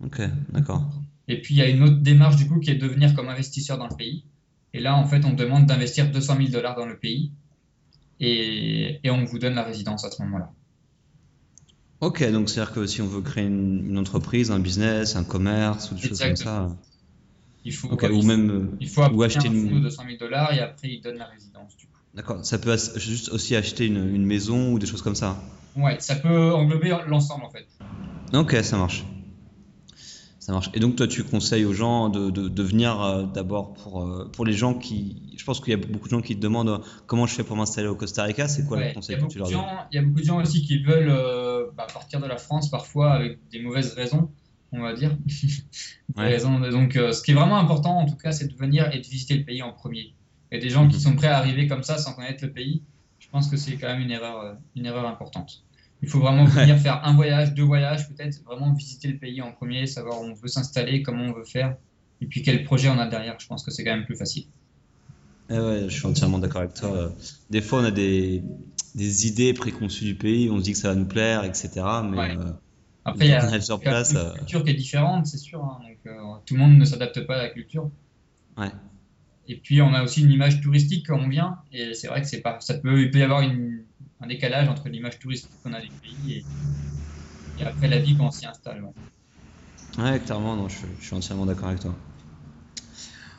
[0.04, 0.84] Ok, d'accord.
[1.30, 3.30] Et puis il y a une autre démarche du coup qui est de devenir comme
[3.30, 4.26] investisseur dans le pays.
[4.74, 7.32] Et là, en fait, on demande d'investir 200 000 dollars dans le pays
[8.20, 10.52] et, et on vous donne la résidence à ce moment-là.
[12.02, 15.96] Ok, donc c'est-à-dire que si on veut créer une, entreprise, un business, un commerce ou
[15.96, 16.76] des choses comme ça.
[17.66, 19.76] Il faut, ou même il faut ou acheter un une...
[19.76, 21.74] de 200 000 dollars et après il donne la résidence.
[22.16, 25.38] D'accord, ça peut juste aussi acheter une, maison ou des choses comme ça.
[25.76, 27.68] Ouais, ça peut englober l'ensemble en fait.
[28.34, 29.04] Ok, ça marche.
[30.50, 30.72] Ça marche.
[30.74, 34.48] Et donc toi, tu conseilles aux gens de, de, venir euh, d'abord pour, euh, pour
[34.48, 35.22] les gens qui...
[35.38, 37.44] Je pense qu'il y a beaucoup de gens qui te demandent euh, comment je fais
[37.44, 38.48] pour m'installer au Costa Rica.
[38.48, 40.64] C'est quoi le conseil que tu leur donnes Il y a beaucoup de gens aussi
[40.64, 41.14] qui veulent
[41.78, 44.32] bah, partir de la France parfois avec des mauvaises raisons,
[44.72, 45.16] on va dire.
[46.18, 49.06] raisons, donc ce qui est vraiment important en tout cas, c'est de venir et de
[49.06, 50.16] visiter le pays en premier.
[50.52, 51.04] Il y a des gens qui mhm.
[51.04, 52.82] sont prêts à arriver comme ça sans connaître le pays.
[53.20, 55.64] Je pense que c'est quand même une erreur, une erreur importante.
[56.02, 59.52] Il faut vraiment venir faire un voyage, deux voyages, peut-être vraiment visiter le pays en
[59.52, 61.76] premier, savoir où on veut s'installer, comment on veut faire,
[62.22, 63.36] et puis quel projet on a derrière.
[63.40, 64.46] Je pense que c'est quand même plus facile.
[65.50, 67.12] Eh ouais, je suis entièrement d'accord avec toi.
[67.50, 68.44] Des fois, on a des,
[68.94, 71.70] des, idées préconçues du pays, on se dit que ça va nous plaire, etc.
[72.04, 72.52] Mais euh,
[73.04, 75.64] après, il y a, sur place, une euh, culture qui est différente, c'est sûr.
[75.64, 77.90] Hein, donc, euh, tout le monde ne s'adapte pas à la culture.
[78.58, 78.70] Ouais.
[79.48, 82.28] Et puis, on a aussi une image touristique quand on vient, et c'est vrai que
[82.28, 83.84] c'est pas, ça peut, il peut y avoir une
[84.22, 86.44] un décalage entre l'image touristique qu'on a du pays
[87.60, 88.84] et, après la vie quand on s'y installe.
[89.98, 91.96] Ouais, clairement, non, je, suis entièrement d'accord avec toi.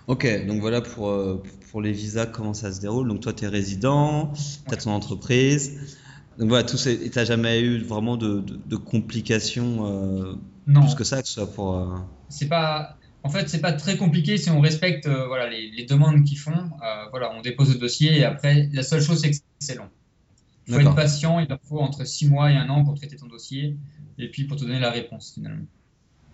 [0.09, 3.09] Ok, donc voilà pour, euh, pour les visas, comment ça se déroule.
[3.09, 4.33] Donc toi, tu es résident,
[4.69, 5.99] tu as ton entreprise.
[6.39, 10.35] Donc voilà, tu n'as jamais eu vraiment de, de, complications euh,
[10.67, 10.81] non.
[10.81, 11.77] plus que ça, que ce soit pour.
[11.77, 11.97] Euh,
[12.29, 12.97] c'est pas.
[13.23, 16.71] En fait, c'est pas très compliqué si on respecte voilà, les, les demandes qu'ils font.
[17.11, 19.91] voilà, on dépose le dossier et après, la seule chose, c'est que c'est long.
[20.71, 23.17] Il faut être patient, il leur faut entre 6 mois et un an pour traiter
[23.17, 23.77] ton dossier
[24.19, 25.67] et puis pour te donner la réponse finalement.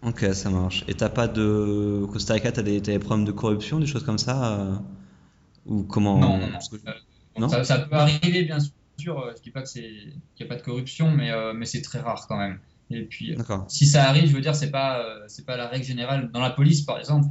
[0.03, 0.85] Ok, ça marche.
[0.89, 2.07] Et t'as pas de.
[2.13, 4.77] Costa Rica, t'as des, des, problèmes de corruption, des choses comme ça euh,
[5.65, 6.39] Ou comment Non,
[7.39, 8.59] non, euh, Ça, peut arriver, bien
[8.99, 9.19] sûr.
[9.19, 12.27] Euh, je dis pas qu'il n'y a pas de corruption, mais, mais c'est très rare
[12.29, 12.59] quand même.
[12.91, 13.37] Et puis,
[13.69, 16.31] si ça arrive, je veux dire, c'est pas, c'est pas la règle générale.
[16.33, 17.27] Dans la police, par exemple,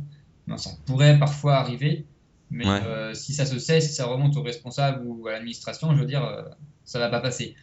[0.57, 2.05] ça pourrait parfois arriver,
[2.51, 6.05] mais si ça se sait, si ça remonte au responsable ou à l'administration, je veux
[6.05, 6.45] dire,
[6.83, 7.55] ça va pas passer.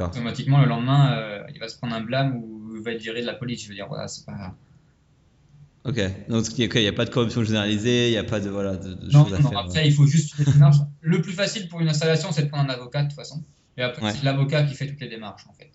[0.00, 3.20] Automatiquement, le lendemain, euh, il va se prendre un blâme ou il va être viré
[3.20, 3.62] de la police.
[3.62, 4.54] Je veux dire, voilà, c'est pas.
[5.84, 8.76] Ok, donc il n'y a, pas de corruption généralisée, il n'y a pas de, voilà,
[8.76, 10.78] de, non, non, Après, il faut juste les démarches.
[11.00, 13.42] Le plus facile pour une installation, c'est de prendre un avocat de toute façon.
[13.76, 15.70] Et après, c'est l'avocat qui fait toutes les démarches en fait.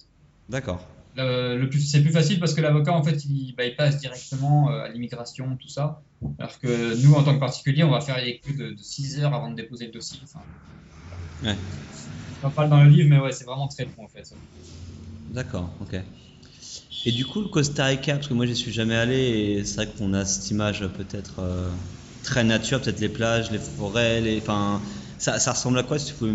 [0.50, 0.86] D'accord.
[1.15, 4.89] C'est plus facile parce que l'avocat, en fait, il, bah, il passe directement euh, à
[4.89, 6.02] l'immigration, tout ça.
[6.39, 9.19] Alors que nous, en tant que particulier, on va faire les coups de, de 6
[9.19, 10.19] heures avant de déposer le dossier.
[10.23, 10.39] Enfin,
[11.43, 11.56] ouais.
[12.43, 14.34] On parle dans le livre, mais ouais, c'est vraiment très bon en fait.
[15.32, 16.02] D'accord, ok.
[17.06, 19.76] Et du coup, le Costa Rica, parce que moi j'y suis jamais allé, et c'est
[19.76, 21.69] vrai qu'on a cette image peut-être euh,
[22.23, 24.82] très nature, peut-être les plages, les forêts, les, enfin,
[25.17, 26.34] ça, ça, ressemble à quoi Si tu peux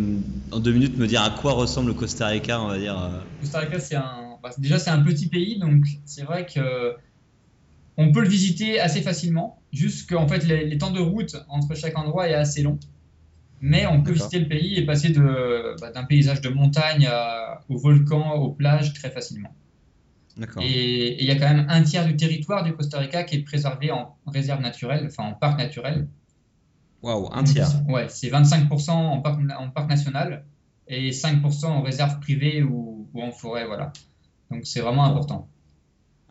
[0.51, 2.99] en deux minutes me dire à quoi ressemble le Costa Rica, on va dire.
[2.99, 3.21] Euh?
[3.41, 4.28] Costa Rica, c'est un,
[4.59, 6.95] déjà c'est un petit pays, donc c'est vrai que
[7.97, 11.75] on peut le visiter assez facilement, juste qu'en fait les, les temps de route entre
[11.75, 12.79] chaque endroit est assez long.
[13.61, 17.09] Mais on peut visiter le pays et passer bah, d'un paysage de montagne
[17.69, 19.53] au volcan, aux plages très facilement.
[20.61, 23.43] Et il y a quand même un tiers du territoire du Costa Rica qui est
[23.43, 26.07] préservé en réserve naturelle, enfin en parc naturel.
[27.03, 27.69] Waouh, un tiers.
[27.89, 30.45] Ouais, c'est 25% en parc, en parc national
[30.87, 33.93] et 5% en réserve privée ou, en forêt, voilà.
[34.51, 35.49] Donc c'est vraiment important.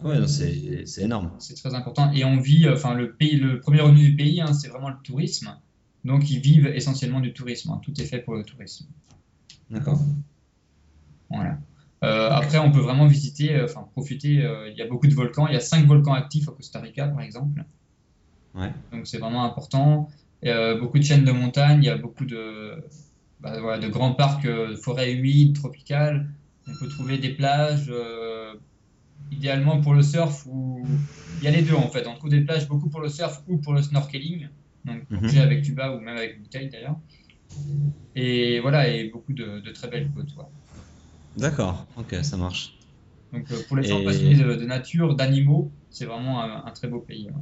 [0.03, 1.31] Ouais, c'est énorme.
[1.39, 2.11] C'est très important.
[2.11, 4.97] Et on vit, enfin le pays, le premier revenu du pays, hein, c'est vraiment le
[5.03, 5.57] tourisme.
[6.05, 7.71] Donc ils vivent essentiellement du tourisme.
[7.71, 7.81] Hein.
[7.83, 8.85] Tout est fait pour le tourisme.
[9.69, 9.99] D'accord.
[11.29, 11.57] Voilà.
[12.03, 14.43] Euh, après, on peut vraiment visiter, euh, enfin profiter.
[14.43, 15.47] Euh, il y a beaucoup de volcans.
[15.47, 17.63] Il y a cinq volcans actifs au Costa Rica, par exemple.
[18.55, 18.71] Ouais.
[18.91, 20.09] Donc c'est vraiment important.
[20.79, 21.83] beaucoup de chaînes de montagnes.
[21.83, 22.83] Il y a beaucoup de,
[23.39, 26.29] bah, voilà, de grands parcs, forêts humides, tropicales.
[26.67, 27.91] On peut trouver des plages.
[29.31, 30.85] idéalement pour le surf ou
[31.39, 32.07] il y a les deux en fait.
[32.07, 34.47] On trouve des plages beaucoup pour le surf ou pour le snorkeling
[34.87, 35.37] donc mhm.
[35.39, 36.97] avec tuba ou même avec bouteille d'ailleurs.
[38.15, 40.33] Et voilà, et beaucoup de, très belles côtes.
[41.37, 42.73] D'accord, ok, ça marche.
[43.33, 47.27] Donc euh, pour les gens passionnés de, nature, d'animaux, c'est vraiment un, très beau pays.
[47.27, 47.41] Ouais.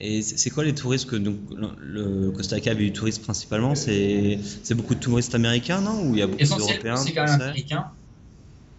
[0.00, 1.36] Et c'est quoi les touristes que donc,
[1.80, 3.74] le Costa Rica avait du tourisme principalement?
[3.74, 4.38] C'est
[4.74, 6.08] beaucoup de touristes américains, non?
[6.08, 7.86] Ou il y a beaucoup d'Européens C'est quand même américain.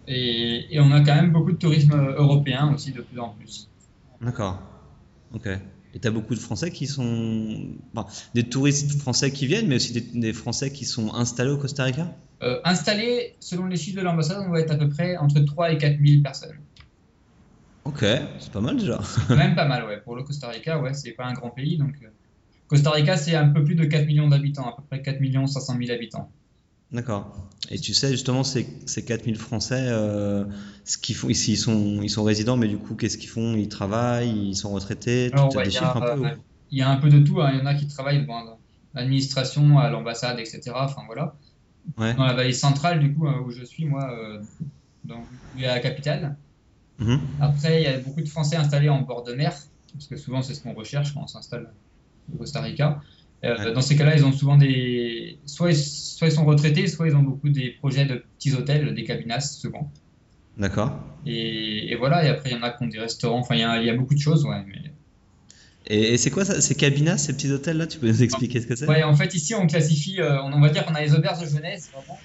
[0.08, 3.68] Et, et, on a quand même beaucoup de tourisme européen aussi de plus en plus.
[4.20, 4.62] D'accord.
[5.34, 5.48] Ok.
[5.94, 7.74] Et tu as beaucoup de Français qui sont.
[8.34, 12.14] des touristes français qui viennent, mais aussi des, Français qui sont installés au Costa Rica?
[12.42, 15.72] Euh, Installés, selon les chiffres de l'ambassade, on va être à peu près entre 3
[15.72, 16.58] et 4 000 personnes.
[17.86, 19.00] Ok, c'est pas mal déjà.
[19.02, 20.00] C'est quand même pas mal, ouais.
[20.00, 21.78] Pour le Costa Rica, ouais, c'est pas un grand pays.
[21.78, 22.08] Donc, euh,
[22.66, 25.76] Costa Rica, c'est un peu plus de 4 millions d'habitants, à peu près 4 500
[25.78, 26.28] 000 habitants.
[26.90, 27.48] D'accord.
[27.70, 30.44] Et tu sais justement ces, ces 4000 Français, euh,
[30.84, 33.54] ce qu'ils font ici, ils sont, ils sont résidents, mais du coup, qu'est-ce qu'ils font?
[33.56, 36.28] Ils travaillent, ils sont retraités tu as des chiffres un peu
[36.72, 37.40] Il y a un peu de tout.
[37.40, 37.50] Hein.
[37.52, 38.58] Il y en a qui travaillent dans
[38.94, 40.72] l'administration, à l'ambassade, etc.
[40.74, 41.36] Enfin voilà.
[41.96, 44.08] dans la vallée centrale, du coup, où je suis, moi,
[45.04, 45.22] dans,
[45.56, 46.36] la capitale.
[46.98, 47.20] Mhm.
[47.40, 49.54] Après, il y a beaucoup de Français installés en bord de mer,
[49.92, 51.72] parce que souvent, c'est ce qu'on recherche quand on s'installe
[52.32, 53.00] au Costa Rica.
[53.42, 55.38] Dans ces cas-là, ils ont souvent des.
[55.46, 58.92] Soit ils, soit ils sont retraités, soit ils ont beaucoup des projets de petits hôtels,
[58.94, 59.92] des cabinas, souvent.
[60.56, 60.98] D'accord.
[61.26, 63.64] Et, voilà, et après, il y en a qui ont des restaurants, enfin, il y
[63.64, 64.64] a, y a, beaucoup de choses, ouais.
[64.66, 64.90] Mais...
[65.88, 68.66] Et, c'est quoi ça, ces cabinas, ces petits hôtels là Tu peux nous expliquer ce
[68.66, 68.88] que c'est?
[68.88, 71.46] Ouais, en fait, ici, on classifie, euh, on, va dire qu'on a les auberges de
[71.46, 72.18] jeunesse, vraiment,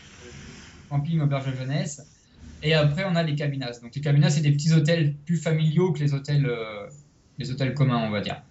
[0.89, 2.01] camping, auberge de jeunesse,
[2.63, 3.79] et après, on a les cabinas.
[3.81, 6.87] Donc, les cabinas, c'est des petits hôtels plus familiaux que les hôtels, euh,
[7.37, 8.41] les hôtels communs, on va dire.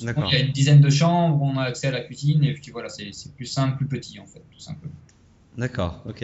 [0.00, 2.70] Il y a une dizaine de chambres, on a accès à la cuisine, et puis
[2.70, 4.94] voilà, c'est plus simple, plus petit, en fait, tout simplement.
[5.56, 6.22] D'accord, ok.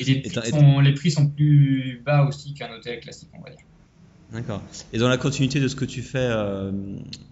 [0.00, 3.50] Et les prix, sont, les prix sont plus bas aussi qu'un hôtel classique, on va
[3.50, 3.60] dire.
[4.32, 4.62] D'accord.
[4.92, 6.72] Et dans la continuité de ce que tu fais, euh,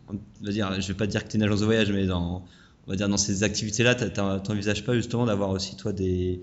[0.08, 2.06] on va dire, je vais pas dire que tu es une agence de voyage, mais
[2.06, 2.44] dans,
[2.86, 6.42] on va dire dans ces activités-là, tu n'envisages pas justement d'avoir aussi toi des,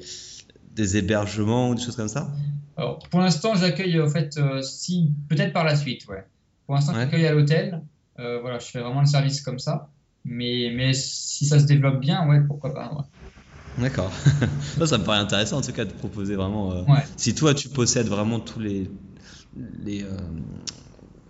[0.80, 2.32] des hébergements ou des choses comme ça
[2.78, 6.26] Alors, pour l'instant, j'accueille en fait, euh, si peut-être par la suite, ouais.
[6.66, 7.82] Pour l'instant, j'accueille à l'hôtel.
[8.20, 9.90] Euh, voilà, je fais vraiment le service comme ça.
[10.24, 12.94] Mais, mais si ça se développe bien, ouais, pourquoi pas.
[12.94, 13.84] Ouais.
[13.84, 14.12] D'accord.
[14.86, 16.74] ça me paraît intéressant en tout cas de proposer vraiment.
[16.74, 16.84] Euh,
[17.18, 18.90] si toi tu possèdes vraiment tous les
[19.84, 20.06] les,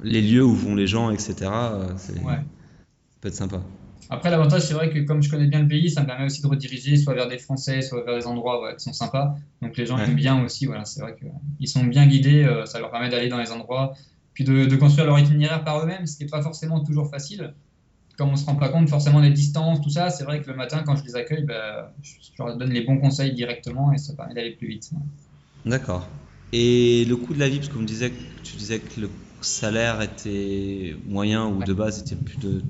[0.04, 1.36] les lieux où vont les gens, etc.
[1.44, 2.14] Euh, ça
[3.22, 3.62] peut être sympa.
[4.10, 6.42] Après, l'avantage, c'est vrai que comme je connais bien le pays, ça me permet aussi
[6.42, 9.36] de rediriger soit vers des Français, soit vers des endroits qui sont sympas.
[9.62, 10.66] Donc les gens aiment bien aussi.
[10.66, 12.48] Voilà, c'est vrai qu'ils sont bien guidés.
[12.66, 13.94] ça leur permet d'aller dans les endroits,
[14.34, 17.54] puis de, de construire leur itinéraire par eux-mêmes, ce qui n'est pas forcément toujours facile
[18.20, 20.56] comme on se rend pas compte forcément des distances, tout ça, c'est vrai que le
[20.58, 24.14] matin, quand je les accueille, bah, je leur donne les bons conseils directement et ça
[24.14, 24.92] permet d'aller plus vite.
[25.66, 26.10] D'accord.
[26.52, 28.12] Et le coût de la vie, parce me disait,
[28.44, 29.10] tu disais que le
[29.42, 32.62] salaire était moyen ou de base était plus de,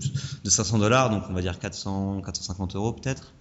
[0.44, 3.34] 500 dollars, donc on va dire 400, 450 euros peut-être.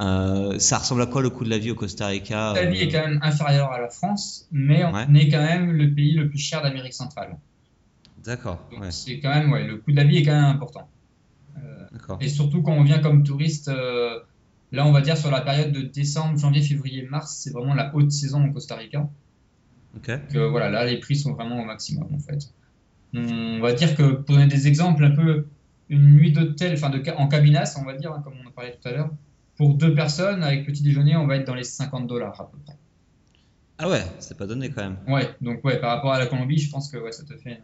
[0.00, 2.80] Euh, ça ressemble à quoi le coût de la vie au Costa Rica La vie
[2.80, 6.28] est quand même inférieure à la France, mais on est quand même le pays le
[6.28, 7.36] plus cher d'Amérique centrale.
[8.24, 8.58] D'accord.
[8.90, 10.88] C'est quand même, ouais, le coût de la vie est quand même important.
[12.20, 14.18] Et surtout quand on vient comme touriste, euh,
[14.72, 17.94] là on va dire sur la période de décembre, janvier, février, mars, c'est vraiment la
[17.94, 19.08] haute saison au Costa Rica.
[20.00, 22.48] Que, voilà, là les prix sont vraiment au maximum en fait.
[23.14, 25.46] On va dire que pour donner des exemples, un peu
[25.90, 28.78] une nuit d'hôtel, enfin de, en cabinas, on va dire, hein, comme on en parlait
[28.80, 29.10] tout à l'heure,
[29.56, 32.56] pour deux personnes avec petit déjeuner, on va être dans les 50 dollars à peu
[32.64, 32.76] près.
[33.78, 34.96] Ah ouais, c'est pas donné quand même.
[35.06, 37.60] Ouais, donc ouais, par rapport à la Colombie, je pense que ouais, ça te fait.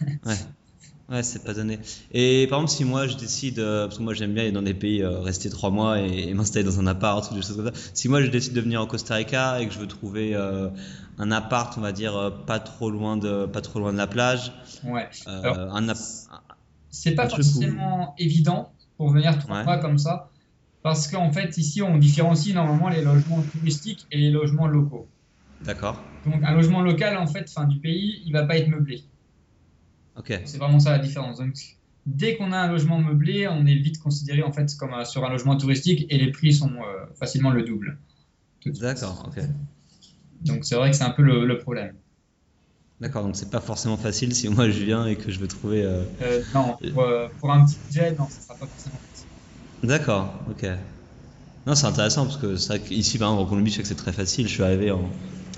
[0.00, 0.34] ouais.
[1.12, 1.78] Ouais, c'est pas donné.
[2.12, 4.62] Et par exemple, si moi je décide, euh, parce que moi j'aime bien aller dans
[4.62, 7.66] des pays, euh, rester trois mois et, m'installer dans un appart ou des choses comme
[7.66, 7.80] ça.
[7.92, 10.70] Si moi je décide de venir au Costa Rica et que je veux trouver euh,
[11.18, 14.52] un appart, on va dire pas trop loin de, pas trop loin de la plage.
[14.84, 15.10] Ouais.
[16.88, 20.30] c'est pas forcément évident pour venir trois mois comme ça,
[20.82, 25.06] parce qu'en fait ici on différencie normalement les logements touristiques et les logements locaux.
[25.60, 26.02] D'accord.
[26.24, 29.04] Donc un logement local en fait, fin du pays, il va pas être meublé.
[30.26, 31.38] C'est vraiment ça la différence.
[31.38, 31.54] Donc,
[32.06, 35.30] dès qu'on a un logement meublé, on est vite considéré en fait comme sur un
[35.30, 37.98] logement touristique et les prix sont euh, facilement le double.
[38.66, 39.42] D'accord, ok.
[40.42, 41.94] Donc c'est vrai que c'est un peu le, problème.
[43.00, 45.84] D'accord, donc c'est pas forcément facile si moi je viens et que je veux trouver.
[45.84, 46.76] Euh, euh, non,
[47.38, 49.28] pour, un petit budget, non, ça sera pas forcément facile.
[49.82, 50.66] D'accord, ok.
[51.66, 53.94] Non, c'est intéressant parce que ça, ici, par exemple, en Colombie, je sais que c'est
[53.94, 54.48] très facile.
[54.48, 55.08] Je suis arrivé en,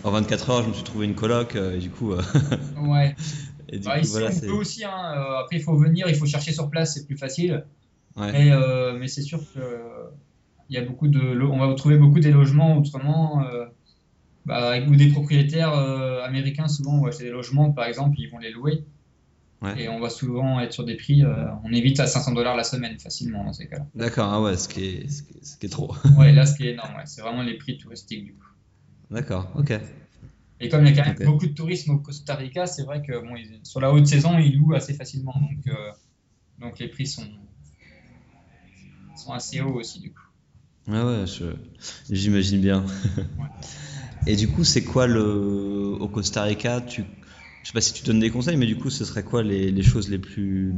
[0.04, 2.12] en 24 heures, je me suis trouvé une coloc et du coup.
[2.12, 3.16] ouais.
[3.78, 4.84] Bah, ici, on peut aussi.
[4.84, 7.64] Hein, euh, après, il faut venir, il faut chercher sur place, c'est plus facile.
[8.16, 9.60] Mais, euh, mais c'est sûr que
[10.70, 13.44] il y a beaucoup de, on va trouver beaucoup des logements autrement.
[13.44, 13.66] Euh,
[14.46, 18.84] bah, ou des propriétaires américains, souvent, on des logements, par exemple, ils vont les louer.
[19.78, 21.24] Et on va souvent être sur des prix,
[21.64, 23.86] on évite à 500 dollars la semaine facilement dans ces cas-là.
[23.94, 25.94] D'accord, ah ouais, ce qui est, ce qui est, trop.
[26.18, 28.46] ouais, là, ce qui est énorme, c'est vraiment les prix touristiques du coup.
[29.10, 29.72] D'accord, ok.
[30.60, 33.02] Et comme il y a quand même beaucoup de tourisme au Costa Rica, c'est vrai
[33.02, 35.34] que bon, sur la haute saison, ils louent assez facilement.
[35.34, 35.90] Donc, euh,
[36.58, 37.26] donc les prix sont,
[39.16, 40.22] sont assez hauts aussi, du coup.
[40.90, 41.24] Ah ouais,
[42.10, 42.84] j'imagine bien.
[44.26, 47.04] Et du coup, c'est quoi le au Costa Rica tu,
[47.62, 49.70] Je sais pas si tu donnes des conseils, mais du coup, ce serait quoi les,
[49.70, 50.74] les choses les plus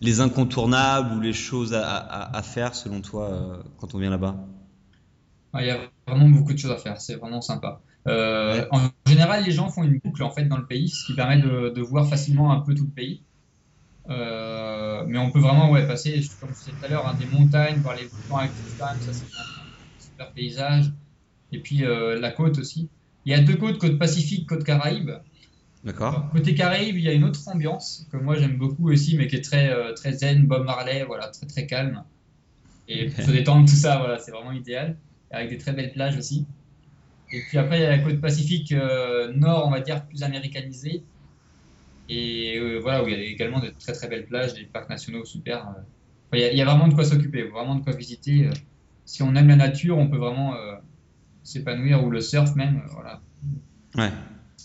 [0.00, 4.36] les incontournables ou les choses à, à, faire selon toi euh, quand on vient là-bas?
[5.58, 7.00] Il y a vraiment beaucoup de choses à faire.
[7.00, 7.80] C'est vraiment sympa.
[8.06, 11.14] Euh, en général, les gens font une boucle en fait dans le pays, ce qui
[11.14, 13.22] permet de, voir facilement un peu tout le pays.
[14.10, 17.26] Euh, mais on peut vraiment ouais, passer, comme je disais tout à l'heure, hein, des
[17.26, 18.52] montagnes, voir les volcans avec
[19.00, 19.44] ça c'est un
[19.98, 20.92] super paysage.
[21.52, 22.90] Et puis euh, la côte aussi.
[23.24, 25.12] Il y a deux côtes, côte Pacifique, côte Caraïbe.
[25.82, 26.30] D'accord.
[26.32, 29.36] Côté Caraïbe, il y a une autre ambiance que moi j'aime beaucoup aussi, mais qui
[29.36, 32.04] est très, très zen, Bob Marley, voilà, très très calme.
[32.88, 34.98] Et pour se détendre, tout ça, voilà, c'est vraiment idéal.
[35.30, 36.46] avec des très belles plages aussi.
[37.34, 38.72] Et puis après, il y a la côte pacifique
[39.34, 41.02] nord, on va dire, plus américanisée.
[42.08, 45.24] Et voilà, où il y a également de très très belles plages, des parcs nationaux
[45.24, 45.74] super.
[46.32, 48.50] il, y a, vraiment de quoi s'occuper, vraiment de quoi visiter.
[49.04, 50.54] si on aime la nature, on peut vraiment
[51.42, 53.20] s'épanouir, ou le surf même, voilà.
[53.96, 54.10] Ouais.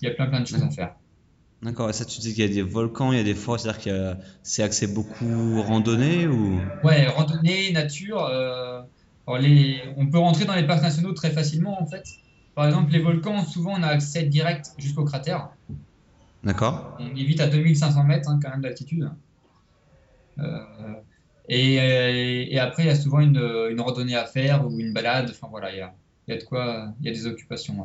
[0.01, 0.95] Il y a plein plein de choses à faire.
[1.61, 3.59] D'accord, et ça tu dis qu'il y a des volcans, il y a des forêts,
[3.59, 6.61] c'est-à-dire que c'est axé beaucoup randonnée ou?
[6.83, 8.23] Ouais, randonnée, nature.
[8.23, 8.81] Euh,
[9.39, 9.81] les...
[9.97, 12.05] On peut rentrer dans les parcs nationaux très facilement en fait.
[12.59, 15.47] Par exemple, les volcans, souvent on a accès direct jusqu'au cratère.
[16.43, 16.97] D'accord.
[16.99, 19.09] On évite à 2500 mètres hein, quand même d'altitude.
[20.39, 20.93] Euh,
[21.47, 23.37] et, et, après, il y a souvent une,
[23.71, 25.29] une, randonnée à faire ou une balade.
[25.31, 25.93] Enfin voilà, il y a,
[26.27, 27.77] il y a de quoi, il y a des occupations.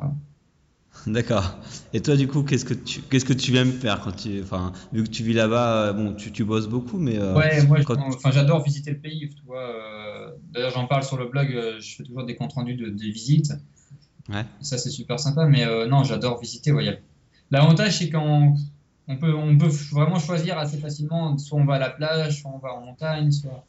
[1.07, 1.57] D'accord.
[1.93, 4.73] Et toi, du coup, qu'est-ce que tu qu'est-ce que tu aimes faire quand tu, enfin,
[4.93, 7.79] vu que tu vis là-bas, euh, bon, tu, tu bosses beaucoup, mais euh, ouais, moi,
[8.09, 9.29] enfin, j'adore visiter le pays.
[9.29, 11.49] Tu vois, euh, d'ailleurs, j'en parle sur le blog.
[11.79, 13.53] je fais toujours des comptes rendus de, des visites.
[14.29, 14.45] Ouais.
[14.61, 15.47] Ça, c'est super sympa.
[15.47, 16.73] Mais non, j'adore visiter.
[16.73, 17.03] Ouais,
[17.51, 18.55] L'avantage, c'est qu'on
[19.07, 21.37] on peut on peut vraiment choisir assez facilement.
[21.39, 23.67] Soit on va à la plage, soit on va en montagne, soit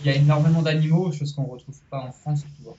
[0.00, 2.44] il y a énormément d'animaux, chose qu'on retrouve pas en France.
[2.56, 2.76] Tu vois.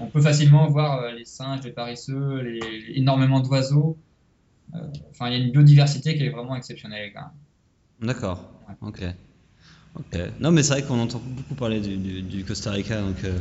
[0.00, 3.98] On peut facilement voir euh, les singes, les paresseux, les, énormément d'oiseaux.
[4.74, 4.78] Euh,
[5.10, 7.12] enfin, il y a une biodiversité qui est vraiment exceptionnelle
[8.00, 8.50] D'accord.
[9.94, 10.18] Ok.
[10.40, 13.38] Non, mais c'est vrai qu'on entend beaucoup parler du, Costa Rica, donc euh,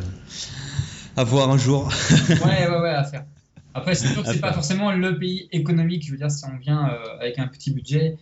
[1.20, 1.90] à voir un jour.
[2.30, 3.26] ouais, ouais, ouais, à faire.
[3.74, 6.06] Après, c'est sûr que c'est pas forcément le pays économique.
[6.06, 8.18] Je veux dire, si on vient avec un petit budget,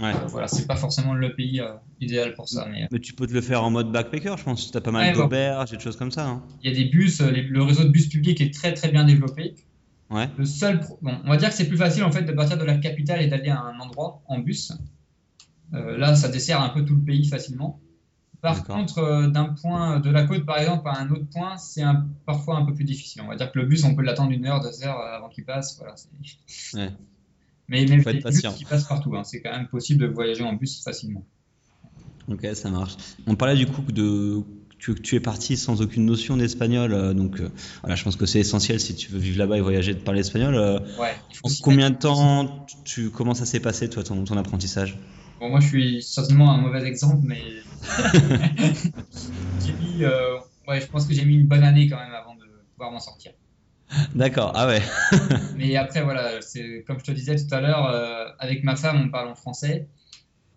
[0.00, 0.14] Ouais.
[0.14, 2.66] Euh, voilà, c'est pas forcément le pays euh, idéal pour ça.
[2.70, 2.88] Mais...
[2.90, 2.98] mais...
[2.98, 4.70] tu peux te le faire en mode backpacker, je pense.
[4.70, 6.26] Tu as pas mal d'auberges et de choses comme ça.
[6.26, 6.42] Hein.
[6.62, 9.04] Il y a des bus, euh, le réseau de bus public est très très bien
[9.04, 9.54] développé.
[10.10, 10.28] Ouais.
[10.36, 12.64] Le seul, bon, on va dire que c'est plus facile en fait de partir de
[12.64, 14.72] la capitale et d'aller à un endroit en bus.
[15.72, 17.80] là, ça dessert un peu tout le pays facilement.
[18.42, 21.84] Par contre, d'un point de la côte par exemple à un autre point, c'est
[22.26, 23.22] parfois un peu plus difficile.
[23.24, 25.44] On va dire que le bus, on peut l'attendre une heure, deux heures avant qu'il
[25.44, 25.78] passe.
[25.78, 25.94] Voilà,
[26.74, 26.90] ouais.
[27.68, 29.24] Mais même les bus qui passent partout, hein.
[29.24, 31.24] c'est quand même possible de voyager en bus facilement.
[32.28, 32.96] Ok, ça marche.
[33.26, 34.42] On parlait du coup de
[34.82, 37.48] que tu es parti sans aucune notion d'espagnol, euh, donc euh,
[37.82, 40.20] voilà, je pense que c'est essentiel si tu veux vivre là-bas et voyager de parler
[40.20, 40.56] espagnol.
[40.56, 41.14] Euh, ouais,
[41.62, 44.98] combien de temps tu comment ça s'est passé toi ton, ton apprentissage?
[45.42, 47.42] Bon, moi je suis certainement un mauvais exemple, mais
[49.66, 50.04] j'ai mis,
[50.68, 52.44] ouais, je pense que j'ai mis une bonne année quand même avant de
[52.76, 53.32] pouvoir m'en sortir.
[54.14, 54.80] D'accord, ah ouais.
[55.56, 59.02] Mais après, voilà, c'est comme je te disais tout à l'heure, euh, avec ma femme,
[59.04, 59.88] on parle en français.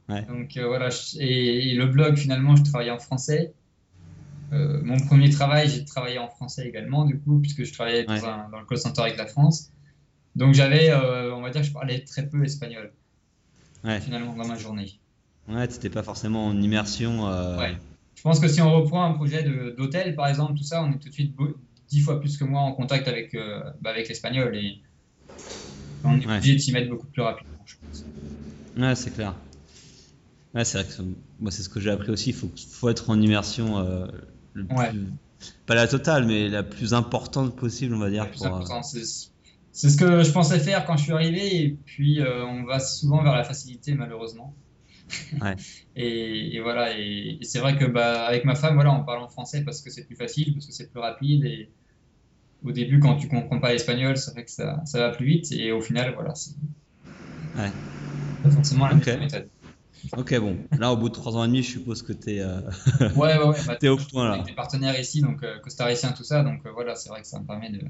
[0.08, 3.56] Donc euh, voilà, et, le blog, finalement, je travaillais en français.
[4.54, 8.60] Euh, mon premier travail, j'ai travaillé en français également, du coup, puisque je travaillais dans,
[8.60, 9.72] le call center avec la France.
[10.36, 12.92] Donc j'avais, on va dire que je parlais très peu espagnol.
[14.02, 15.00] Finalement, dans ma journée.
[15.48, 17.26] Ouais, tu n'étais pas forcément en immersion.
[17.58, 17.78] Ouais.
[18.16, 19.44] Je pense que si on reprend un projet
[19.78, 21.36] d'hôtel, par exemple, tout ça, on est tout de suite
[21.90, 24.82] dix fois plus que moi en contact avec, euh, bah, avec l'espagnol et
[26.04, 28.06] on est obligé de s'y mettre beaucoup plus rapidement, je pense.
[28.78, 29.36] Ouais, c'est clair.
[30.54, 31.02] Ouais, c'est vrai que
[31.40, 32.30] moi, c'est ce que j'ai appris aussi.
[32.30, 34.08] Il faut, faut être en immersion, euh,
[35.66, 38.26] pas la totale, mais la plus importante possible, on va dire.
[38.42, 38.62] Euh,
[39.76, 43.22] c'est ce que je pensais faire quand je suis arrivé, et puis on va souvent
[43.22, 44.56] vers la facilité, malheureusement.
[45.42, 45.56] Ouais.
[45.96, 49.64] et, voilà, et, c'est vrai que bah, avec ma femme, voilà, on parle en français
[49.64, 51.46] parce que c'est plus facile, parce que c'est plus rapide.
[51.46, 51.70] Et
[52.64, 55.52] au début, quand tu comprends pas l'espagnol, c'est vrai que ça, ça, va plus vite.
[55.52, 56.56] Et au final, voilà, c'est
[57.58, 57.72] ouais.
[58.44, 59.50] pas forcément la même méthode.
[60.16, 60.58] Ok, bon.
[60.78, 62.62] Là, au bout de trois ans et demi, je suppose que tu es, euh...
[63.16, 63.58] ouais, ouais, ouais.
[63.66, 64.34] Bah, es au point là.
[64.36, 66.44] Avec des partenaires ici, donc euh, costariciens, tout ça.
[66.44, 67.82] Donc euh, voilà, c'est vrai que ça me permet de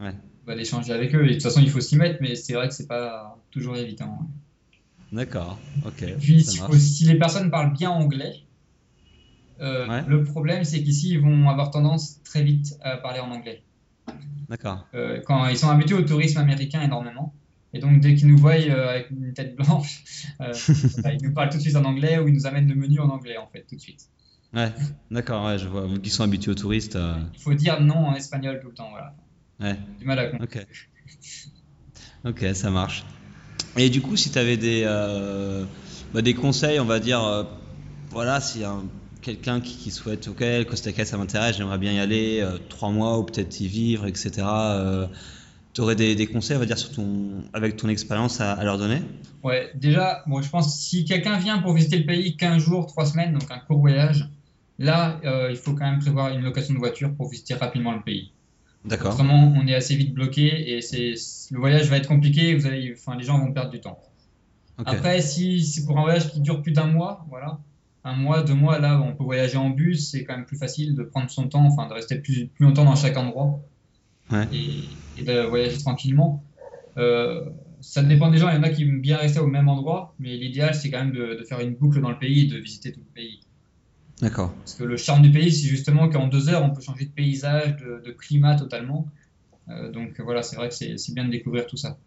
[0.00, 0.14] ouais.
[0.46, 1.24] Bah, d'échanger avec eux.
[1.24, 3.76] Et de toute façon, il faut s'y mettre, mais c'est vrai que c'est pas toujours
[3.76, 4.18] évident.
[5.14, 6.16] D'accord, ok.
[6.18, 8.34] Puis si, les personnes parlent bien anglais,
[9.60, 13.62] euh, le problème c'est qu'ici ils vont avoir tendance très vite à parler en anglais.
[14.48, 14.84] D'accord.
[14.94, 17.32] Euh, quand ils sont habitués au tourisme américain énormément.
[17.72, 20.02] Et donc dès qu'ils nous voient euh, avec une tête blanche,
[20.40, 23.08] ils nous parlent tout de suite en anglais ou ils nous amènent le menu en
[23.08, 24.08] anglais en fait tout de suite.
[24.52, 24.72] Ouais,
[25.12, 25.88] d'accord, ouais, je vois.
[26.02, 26.98] Ils sont habitués aux touristes.
[27.34, 29.14] Il faut dire non en espagnol tout le temps, voilà.
[29.60, 29.76] Ouais.
[29.98, 30.50] Du mal à comprendre.
[30.54, 30.66] Ok.
[32.26, 33.04] Ok, ça marche.
[33.76, 35.64] Et du coup, si tu avais des, euh,
[36.12, 37.44] bah, des conseils, on va dire, euh,
[38.10, 38.62] voilà, si
[39.20, 43.18] quelqu'un qui, souhaite, ok, Costa Rica, ça m'intéresse, j'aimerais bien y aller, euh, trois mois
[43.18, 44.46] ou peut-être y vivre, etc.
[45.72, 49.02] tu aurais des, conseils, on va dire, sur ton, avec ton expérience à, leur donner?
[49.42, 53.06] Ouais, déjà, bon, je pense si quelqu'un vient pour visiter le pays 15 jours, 3
[53.06, 54.30] semaines, donc un court voyage,
[54.78, 58.33] là, il faut quand même prévoir une location de voiture pour visiter rapidement le pays.
[58.84, 59.12] D'accord.
[59.12, 61.14] Autrement, on est assez vite bloqué et c'est
[61.50, 62.54] le voyage va être compliqué.
[62.54, 63.98] Vous allez, enfin, les gens vont perdre du temps.
[64.84, 67.60] Après, si c'est pour un voyage qui dure plus d'un mois, voilà,
[68.02, 70.94] un mois, deux mois, là, on peut voyager en bus, c'est quand même plus facile
[70.94, 73.60] de prendre son temps, enfin, de rester plus, plus longtemps dans chaque endroit
[74.30, 74.48] Ouais.
[74.52, 76.44] et, et de voyager tranquillement.
[76.96, 79.68] Euh, ça dépend des gens, il y en a qui aiment bien rester au même
[79.68, 82.46] endroit, mais l'idéal, c'est quand même de, de faire une boucle dans le pays et
[82.46, 83.43] de visiter tout le pays.
[84.20, 84.54] D'accord.
[84.58, 87.12] Parce que le charme du pays, c'est justement qu'en deux heures, on peut changer de
[87.12, 89.08] paysage, de, de climat totalement.
[89.68, 91.98] Euh, donc voilà, c'est vrai que c'est bien de découvrir tout ça.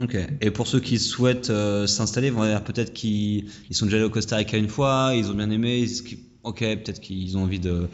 [0.00, 0.16] Ok.
[0.40, 4.36] Et pour ceux qui souhaitent euh, s'installer, peut-être qu'ils ils sont déjà allés au Costa
[4.36, 7.88] Rica une fois, ils ont bien aimé, ils- ok, peut-être qu'ils ont envie de,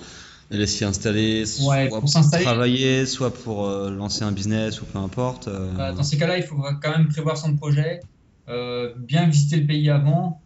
[0.50, 4.98] de s'y installer, soit pour s'installer- travailler, soit pour euh, lancer un business ou peu
[4.98, 5.48] importe.
[5.48, 8.00] euh, Bah, dans ces cas-là, il faut quand même prévoir son projet,
[8.46, 10.43] bien visiter le pays avant,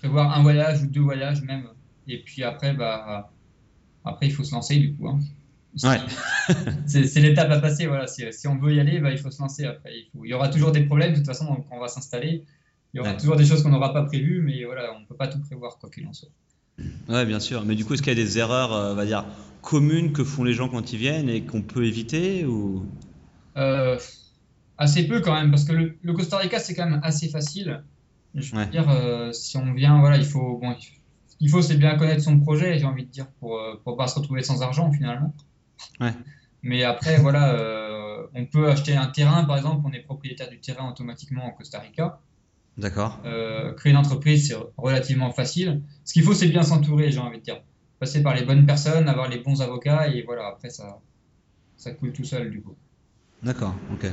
[0.00, 1.68] prévoir un voyage ou deux voyages même.
[2.06, 3.32] Et puis après, bah,
[4.04, 5.08] après il faut se lancer du coup.
[5.08, 5.20] hein.
[5.82, 5.98] Ouais.
[6.86, 7.86] C'est l'étape à passer.
[7.86, 8.06] Voilà.
[8.06, 9.92] Si, si on veut y aller, bah, il faut se lancer après.
[9.96, 12.44] Il, faut- il y aura toujours des problèmes de toute façon quand on va s'installer.
[12.92, 13.16] Il y aura Ouais.
[13.16, 15.78] toujours des choses qu'on n'aura pas prévues, mais voilà, on ne peut pas tout prévoir
[15.78, 16.28] quoi qu'il en soit.
[17.08, 17.64] Ouais, bien sûr.
[17.64, 19.24] Mais du coup, est-ce qu'il y a des erreurs, euh, on va dire,
[19.62, 22.86] communes que font les gens quand ils viennent et qu'on peut éviter ou...
[23.56, 23.98] Euh,
[24.78, 27.82] assez peu quand même, parce que le, le Costa Rica, c'est quand même assez facile.
[28.34, 28.66] Je veux Ouais.
[28.66, 32.22] dire, euh, si on vient, voilà, il faut, bon, ce qu'il faut, c'est bien connaître
[32.22, 35.34] son projet, j'ai envie de dire, pour euh, pour pas se retrouver sans argent finalement.
[36.00, 36.12] Ouais.
[36.62, 40.60] Mais après, voilà, euh, on peut acheter un terrain, par exemple, on est propriétaire du
[40.60, 42.20] terrain automatiquement au Costa Rica.
[42.76, 43.20] D'accord.
[43.24, 45.82] Euh, créer une entreprise, c'est relativement facile.
[46.04, 47.60] Ce qu'il faut, c'est bien s'entourer, j'ai envie de dire.
[48.00, 51.00] Passer par les bonnes personnes, avoir les bons avocats, et voilà, après, ça,
[51.76, 52.76] ça coule tout seul, du coup.
[53.42, 54.06] D'accord, ok.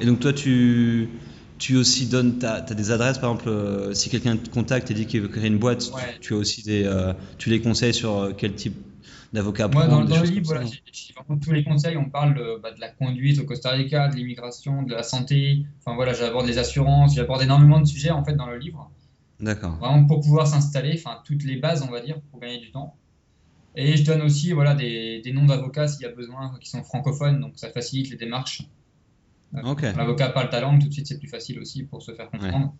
[0.00, 1.10] Et donc toi, tu,
[1.58, 4.94] tu aussi donnes, t'as, t'as des adresses, par exemple, euh, si quelqu'un te contacte et
[4.94, 6.18] dit qu'il veut créer une boîte, tu- Ouais.
[6.20, 8.76] tu, as aussi des, euh, tu les conseilles sur euh, quel type
[9.32, 11.96] d'avocat Moi, prendre, dans, le livre, voilà, j'ai vraiment tous les conseils.
[11.96, 15.66] On parle de, bah, de la conduite au Costa Rica, de l'immigration, de la santé.
[15.80, 18.90] Enfin voilà, j'aborde les assurances, j'aborde énormément de sujets en fait dans le livre.
[19.40, 19.76] D'accord.
[19.76, 22.96] Vraiment pour pouvoir s'installer, enfin toutes les bases, on va dire, pour gagner du temps.
[23.74, 26.82] Et je donne aussi voilà des, des noms d'avocats s'il y a besoin, qui sont
[26.82, 28.62] francophones, donc ça facilite les démarches.
[29.96, 32.74] L'avocat parle ta langue, tout de suite c'est plus facile aussi pour se faire comprendre.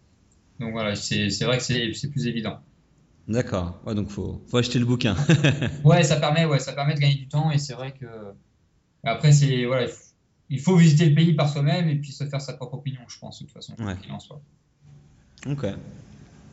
[0.60, 2.60] Donc voilà, c'est c'est vrai que c'est c'est plus évident.
[3.28, 3.80] D'accord.
[3.84, 5.16] Ouais, donc faut, faut acheter le bouquin.
[5.84, 8.06] Ouais, ça permet, ouais, ça permet de gagner du temps et c'est vrai que
[9.04, 9.88] après c'est voilà,
[10.48, 13.18] il faut, visiter le pays par soi-même et puis se faire sa propre opinion, je
[13.18, 13.96] pense de toute façon, Ouais.
[13.96, 14.40] qu'il en soit.
[15.46, 15.66] ok.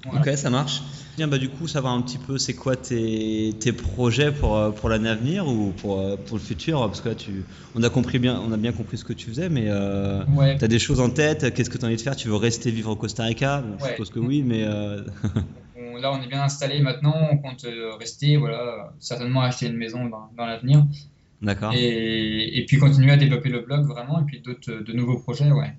[0.05, 0.19] Voilà.
[0.19, 0.81] Ok, ça marche.
[1.15, 4.71] Bien, bah du coup, savoir un petit peu, c'est quoi tes, tes projets pour, euh,
[4.71, 6.79] pour l'année à venir ou pour, euh, pour le futur?
[6.81, 7.45] Parce que là, tu,
[7.75, 10.57] on a compris bien, on a bien compris ce que tu faisais, mais euh, Ouais.
[10.57, 12.15] T'as des choses en tête Qu'est-ce que tu as envie de faire?
[12.15, 13.61] Tu veux rester vivre au Costa Rica?
[13.61, 13.89] Bon, Je Ouais.
[13.91, 15.03] suppose que oui, mais euh,
[16.01, 20.05] là, on est bien installé maintenant, on compte euh, rester, voilà, certainement acheter une maison
[20.07, 20.85] dans, dans l'avenir
[21.41, 21.73] d'accord.
[21.75, 25.51] et, et puis continuer à développer le blog vraiment et puis d'autres de nouveaux projets,
[25.51, 25.73] ouais.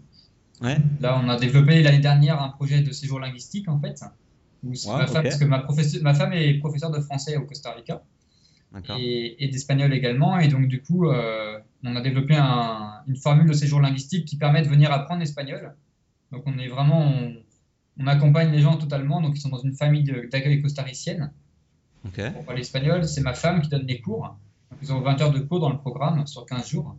[0.61, 0.79] Ouais.
[1.01, 4.03] Là, on a développé l'année dernière un projet de séjour linguistique en fait.
[4.63, 8.03] Où ma femme, parce que ma, femme est professeure de français au Costa Rica.
[8.99, 10.39] Et, et d'espagnol également.
[10.39, 14.37] Et donc, du coup, euh, on a développé un- une formule de séjour linguistique qui
[14.37, 15.75] permet de venir apprendre l'espagnol.
[16.33, 17.35] Donc, on est vraiment, on,
[18.01, 19.21] on accompagne les gens totalement.
[19.21, 20.03] Donc, ils sont dans une famille
[20.33, 21.31] d'accueil costaricienne
[22.31, 23.05] pour parler espagnol.
[23.07, 24.37] C'est ma femme qui donne les cours.
[24.71, 26.97] Donc, ils ont 20 heures de cours dans le programme sur 15 jours.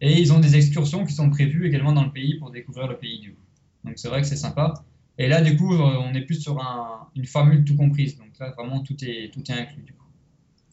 [0.00, 2.98] Et ils ont des excursions qui sont prévues également dans le pays pour découvrir le
[2.98, 3.42] pays, du coup.
[3.84, 4.74] Donc, c'est vrai que c'est sympa.
[5.18, 8.16] Et là, du coup, on est plus sur un- une formule tout comprise.
[8.18, 10.04] Donc, là, vraiment, tout est, tout est inclus, du coup.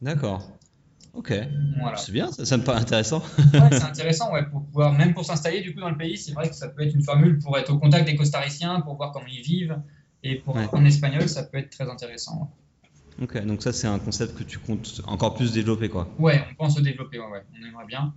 [0.01, 0.49] D'accord.
[1.13, 1.33] Ok.
[1.77, 1.97] Voilà.
[1.97, 3.19] C'est bien, ça, ça me paraît intéressant.
[3.37, 6.31] Ouais, c'est intéressant, ouais, pour pouvoir, même pour s'installer du coup dans le pays, c'est
[6.31, 9.11] vrai que ça peut être une formule pour être au contact des costariciens, pour voir
[9.11, 9.77] comment ils vivent,
[10.23, 10.63] et pour Ouais.
[10.63, 12.55] apprendre l'espagnol, ça peut être très intéressant.
[13.21, 16.07] Ok, donc ça, c'est un concept que tu comptes encore plus développer, quoi.
[16.17, 18.15] Ouais, on pense se développer, ouais, ouais, on aimerait bien.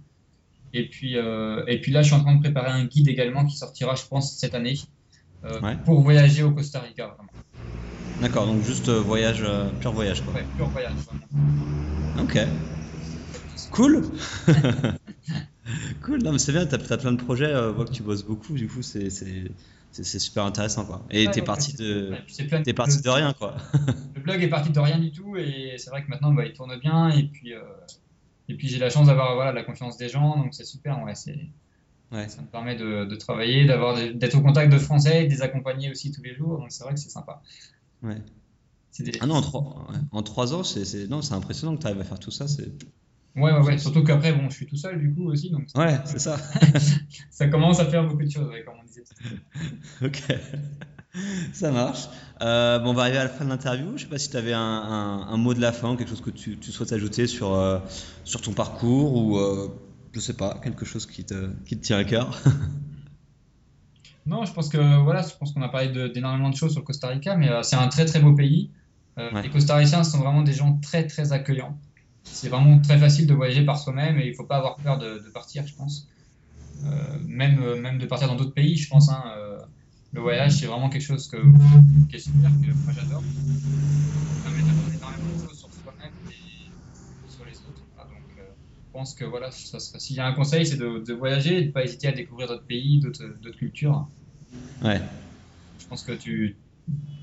[0.75, 3.47] Et puis, euh, et puis là, je suis en train de préparer un guide également
[3.47, 4.75] qui sortira, je pense, cette année,
[5.45, 5.77] euh, Ouais.
[5.85, 7.17] pour voyager au Costa Rica.
[8.21, 9.45] D'accord, donc juste euh, voyage,
[9.81, 10.35] pur voyage, quoi.
[10.35, 11.27] Ouais, pur voyage, vraiment.
[12.19, 12.39] Ok.
[13.71, 14.03] Cool.
[16.03, 16.23] cool.
[16.23, 16.67] Non, mais c'est bien.
[16.67, 17.53] T'as as plein de projets.
[17.53, 18.55] je vois que tu bosses beaucoup.
[18.55, 19.11] Du coup, c'est
[20.19, 21.03] super intéressant, quoi.
[21.11, 22.15] Et Ouais, t'es ouais, parti de
[22.65, 23.57] t'es parti de rien, quoi.
[24.15, 26.53] Le blog est parti de rien du tout et c'est vrai que maintenant bah, il
[26.53, 27.61] tourne bien et puis, euh,
[28.49, 31.03] et puis j'ai la chance d'avoir voilà, la confiance des gens donc c'est super.
[31.03, 31.15] Ouais.
[32.29, 33.65] Ça me permet de, de travailler,
[34.15, 36.95] d'être au contact de Français, de les accompagner aussi tous les jours donc c'est vrai
[36.95, 37.43] que c'est sympa.
[38.03, 38.23] Ouais.
[39.01, 41.87] Des- Ah non, en trois, en trois ans, c'est c'est non, c'est impressionnant que tu
[41.89, 42.47] arrives à faire tout ça.
[42.47, 42.69] C'est
[43.37, 43.79] Ouais, ouais, ouais.
[43.79, 46.37] Surtout qu'après, bon, je suis tout seul du coup aussi donc ouais, c'est ça.
[47.31, 49.03] ça commence à faire beaucoup de choses, ouais, comme on disait.
[49.03, 49.41] tout à l'heure.
[50.03, 50.23] ok.
[51.65, 52.09] Ça marche.
[52.43, 53.97] Euh, bon, on va arriver à la fin de l'interview.
[53.97, 56.21] Je sais pas si tu avais un, un- un mot de la fin, quelque chose
[56.21, 57.79] que tu, tu souhaites ajouter sur, euh,
[58.25, 59.69] sur ton parcours ou euh,
[60.13, 62.37] je sais pas, quelque chose qui te, qui te tient à cœur.
[64.27, 66.87] Non, je pense que voilà, je pense qu'on a parlé d'énormément de, choses sur le
[66.87, 68.71] Costa Rica, mais c'est un très très beau pays.
[69.19, 71.79] Les Costariciens sont vraiment des gens très très accueillants.
[72.23, 74.97] C'est vraiment très facile de voyager par soi-même et il ne faut pas avoir peur
[74.97, 76.09] de, partir, je pense.
[77.27, 79.11] même, même de partir dans d'autres pays, je pense.
[79.11, 79.25] Hein,
[80.15, 81.37] le voyage, c'est vraiment quelque chose que,
[82.09, 83.23] qui est super, que moi j'adore.
[83.23, 87.83] Ça permet d'apprendre énormément de choses sur soi-même et sur les autres.
[87.99, 88.43] donc, euh,
[88.87, 91.73] je pense que voilà, s'il y a un conseil, c'est de, voyager et de ne
[91.73, 94.07] pas hésiter à découvrir d'autres pays, d'autres cultures.
[94.85, 95.01] Ouais.
[95.81, 96.57] Je pense que tu,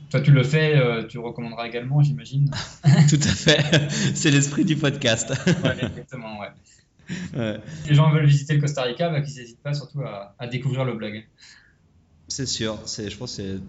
[0.10, 2.52] toi, tu le fais, euh, tu recommanderas également, j'imagine.
[3.10, 3.90] Tout à fait.
[4.14, 5.30] C'est l'esprit du podcast.
[5.48, 6.50] ouais, exactement, ouais.
[7.08, 10.48] Si les gens veulent visiter le Costa Rica, bah, qu'ils n'hésitent pas surtout à, à,
[10.48, 11.26] découvrir le blog.
[12.32, 13.60] C'est sûr, c'est, je pense que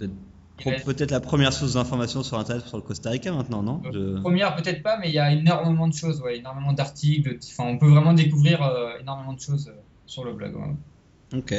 [0.63, 3.83] c'est peut-être la première source d'information sur Internet sur le Costa Rica maintenant, non?
[3.93, 7.69] Euh, Première peut-être pas, mais il y a énormément de choses, ouais, énormément d'articles, enfin,
[7.69, 10.55] on peut vraiment découvrir euh, énormément de choses euh, sur le blog.
[11.35, 11.55] Ok,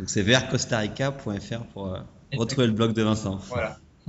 [0.00, 1.96] donc c'est vers costarica.fr pour
[2.36, 3.36] retrouver le blog de Vincent.
[3.46, 3.78] Voilà.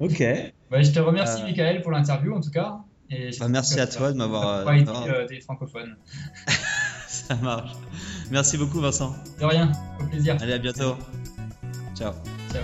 [0.00, 0.18] ok.
[0.18, 2.80] je te remercie Michael pour l'interview en tout cas.
[3.10, 4.68] Et bah, merci à toi de m'avoir...
[4.74, 4.90] été
[5.28, 5.96] des francophones.
[7.28, 7.70] Ça marche.
[8.30, 9.14] Merci beaucoup, Vincent.
[9.40, 10.36] De rien, au plaisir.
[10.40, 10.96] Allez, à bientôt.
[11.96, 12.12] Ciao.
[12.52, 12.62] Ciao.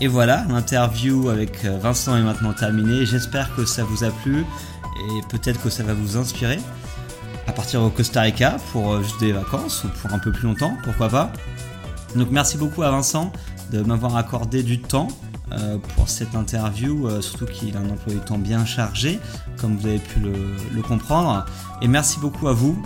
[0.00, 3.04] Et voilà, l'interview avec euh, Vincent est maintenant terminée.
[3.04, 6.58] J'espère que ça vous a plu et peut-être que ça va vous inspirer
[7.46, 10.46] à partir au Costa Rica pour euh, juste des vacances ou pour un peu plus
[10.46, 11.32] longtemps, pourquoi pas.
[12.14, 13.32] Donc merci beaucoup à Vincent
[13.72, 15.08] de m'avoir accordé du temps
[15.52, 19.18] euh, pour cette interview, euh, surtout qu'il a un emploi du temps bien chargé,
[19.56, 21.46] comme vous avez pu le, comprendre.
[21.80, 22.80] Et merci beaucoup à vous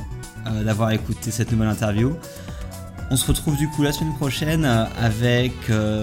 [0.47, 2.15] euh, d'avoir écouté cette nouvelle interview.
[3.11, 5.53] On se retrouve du coup la semaine prochaine avec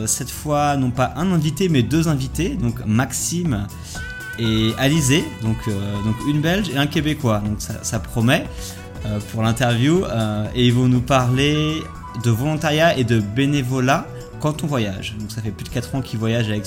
[0.06, 3.66] cette fois non pas un invité mais deux invités, donc Maxime
[4.38, 5.58] et Alizé, donc,
[6.04, 7.42] donc une Belge et un Québécois.
[7.44, 8.46] Donc ça, ça promet
[9.32, 10.04] pour l'interview
[10.54, 11.82] et ils vont nous parler
[12.24, 14.06] de volontariat et de bénévolat
[14.40, 15.16] quand on voyage.
[15.20, 16.66] Donc ça fait plus de 4 ans qu'ils voyagent avec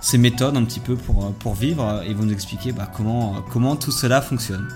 [0.00, 3.76] ces méthodes un petit peu pour, pour vivre et vont nous expliquer bah, comment, comment
[3.76, 4.68] tout cela fonctionne.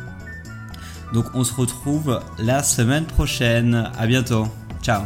[1.12, 3.90] Donc on se retrouve la semaine prochaine.
[3.96, 4.46] À bientôt.
[4.82, 5.02] Ciao.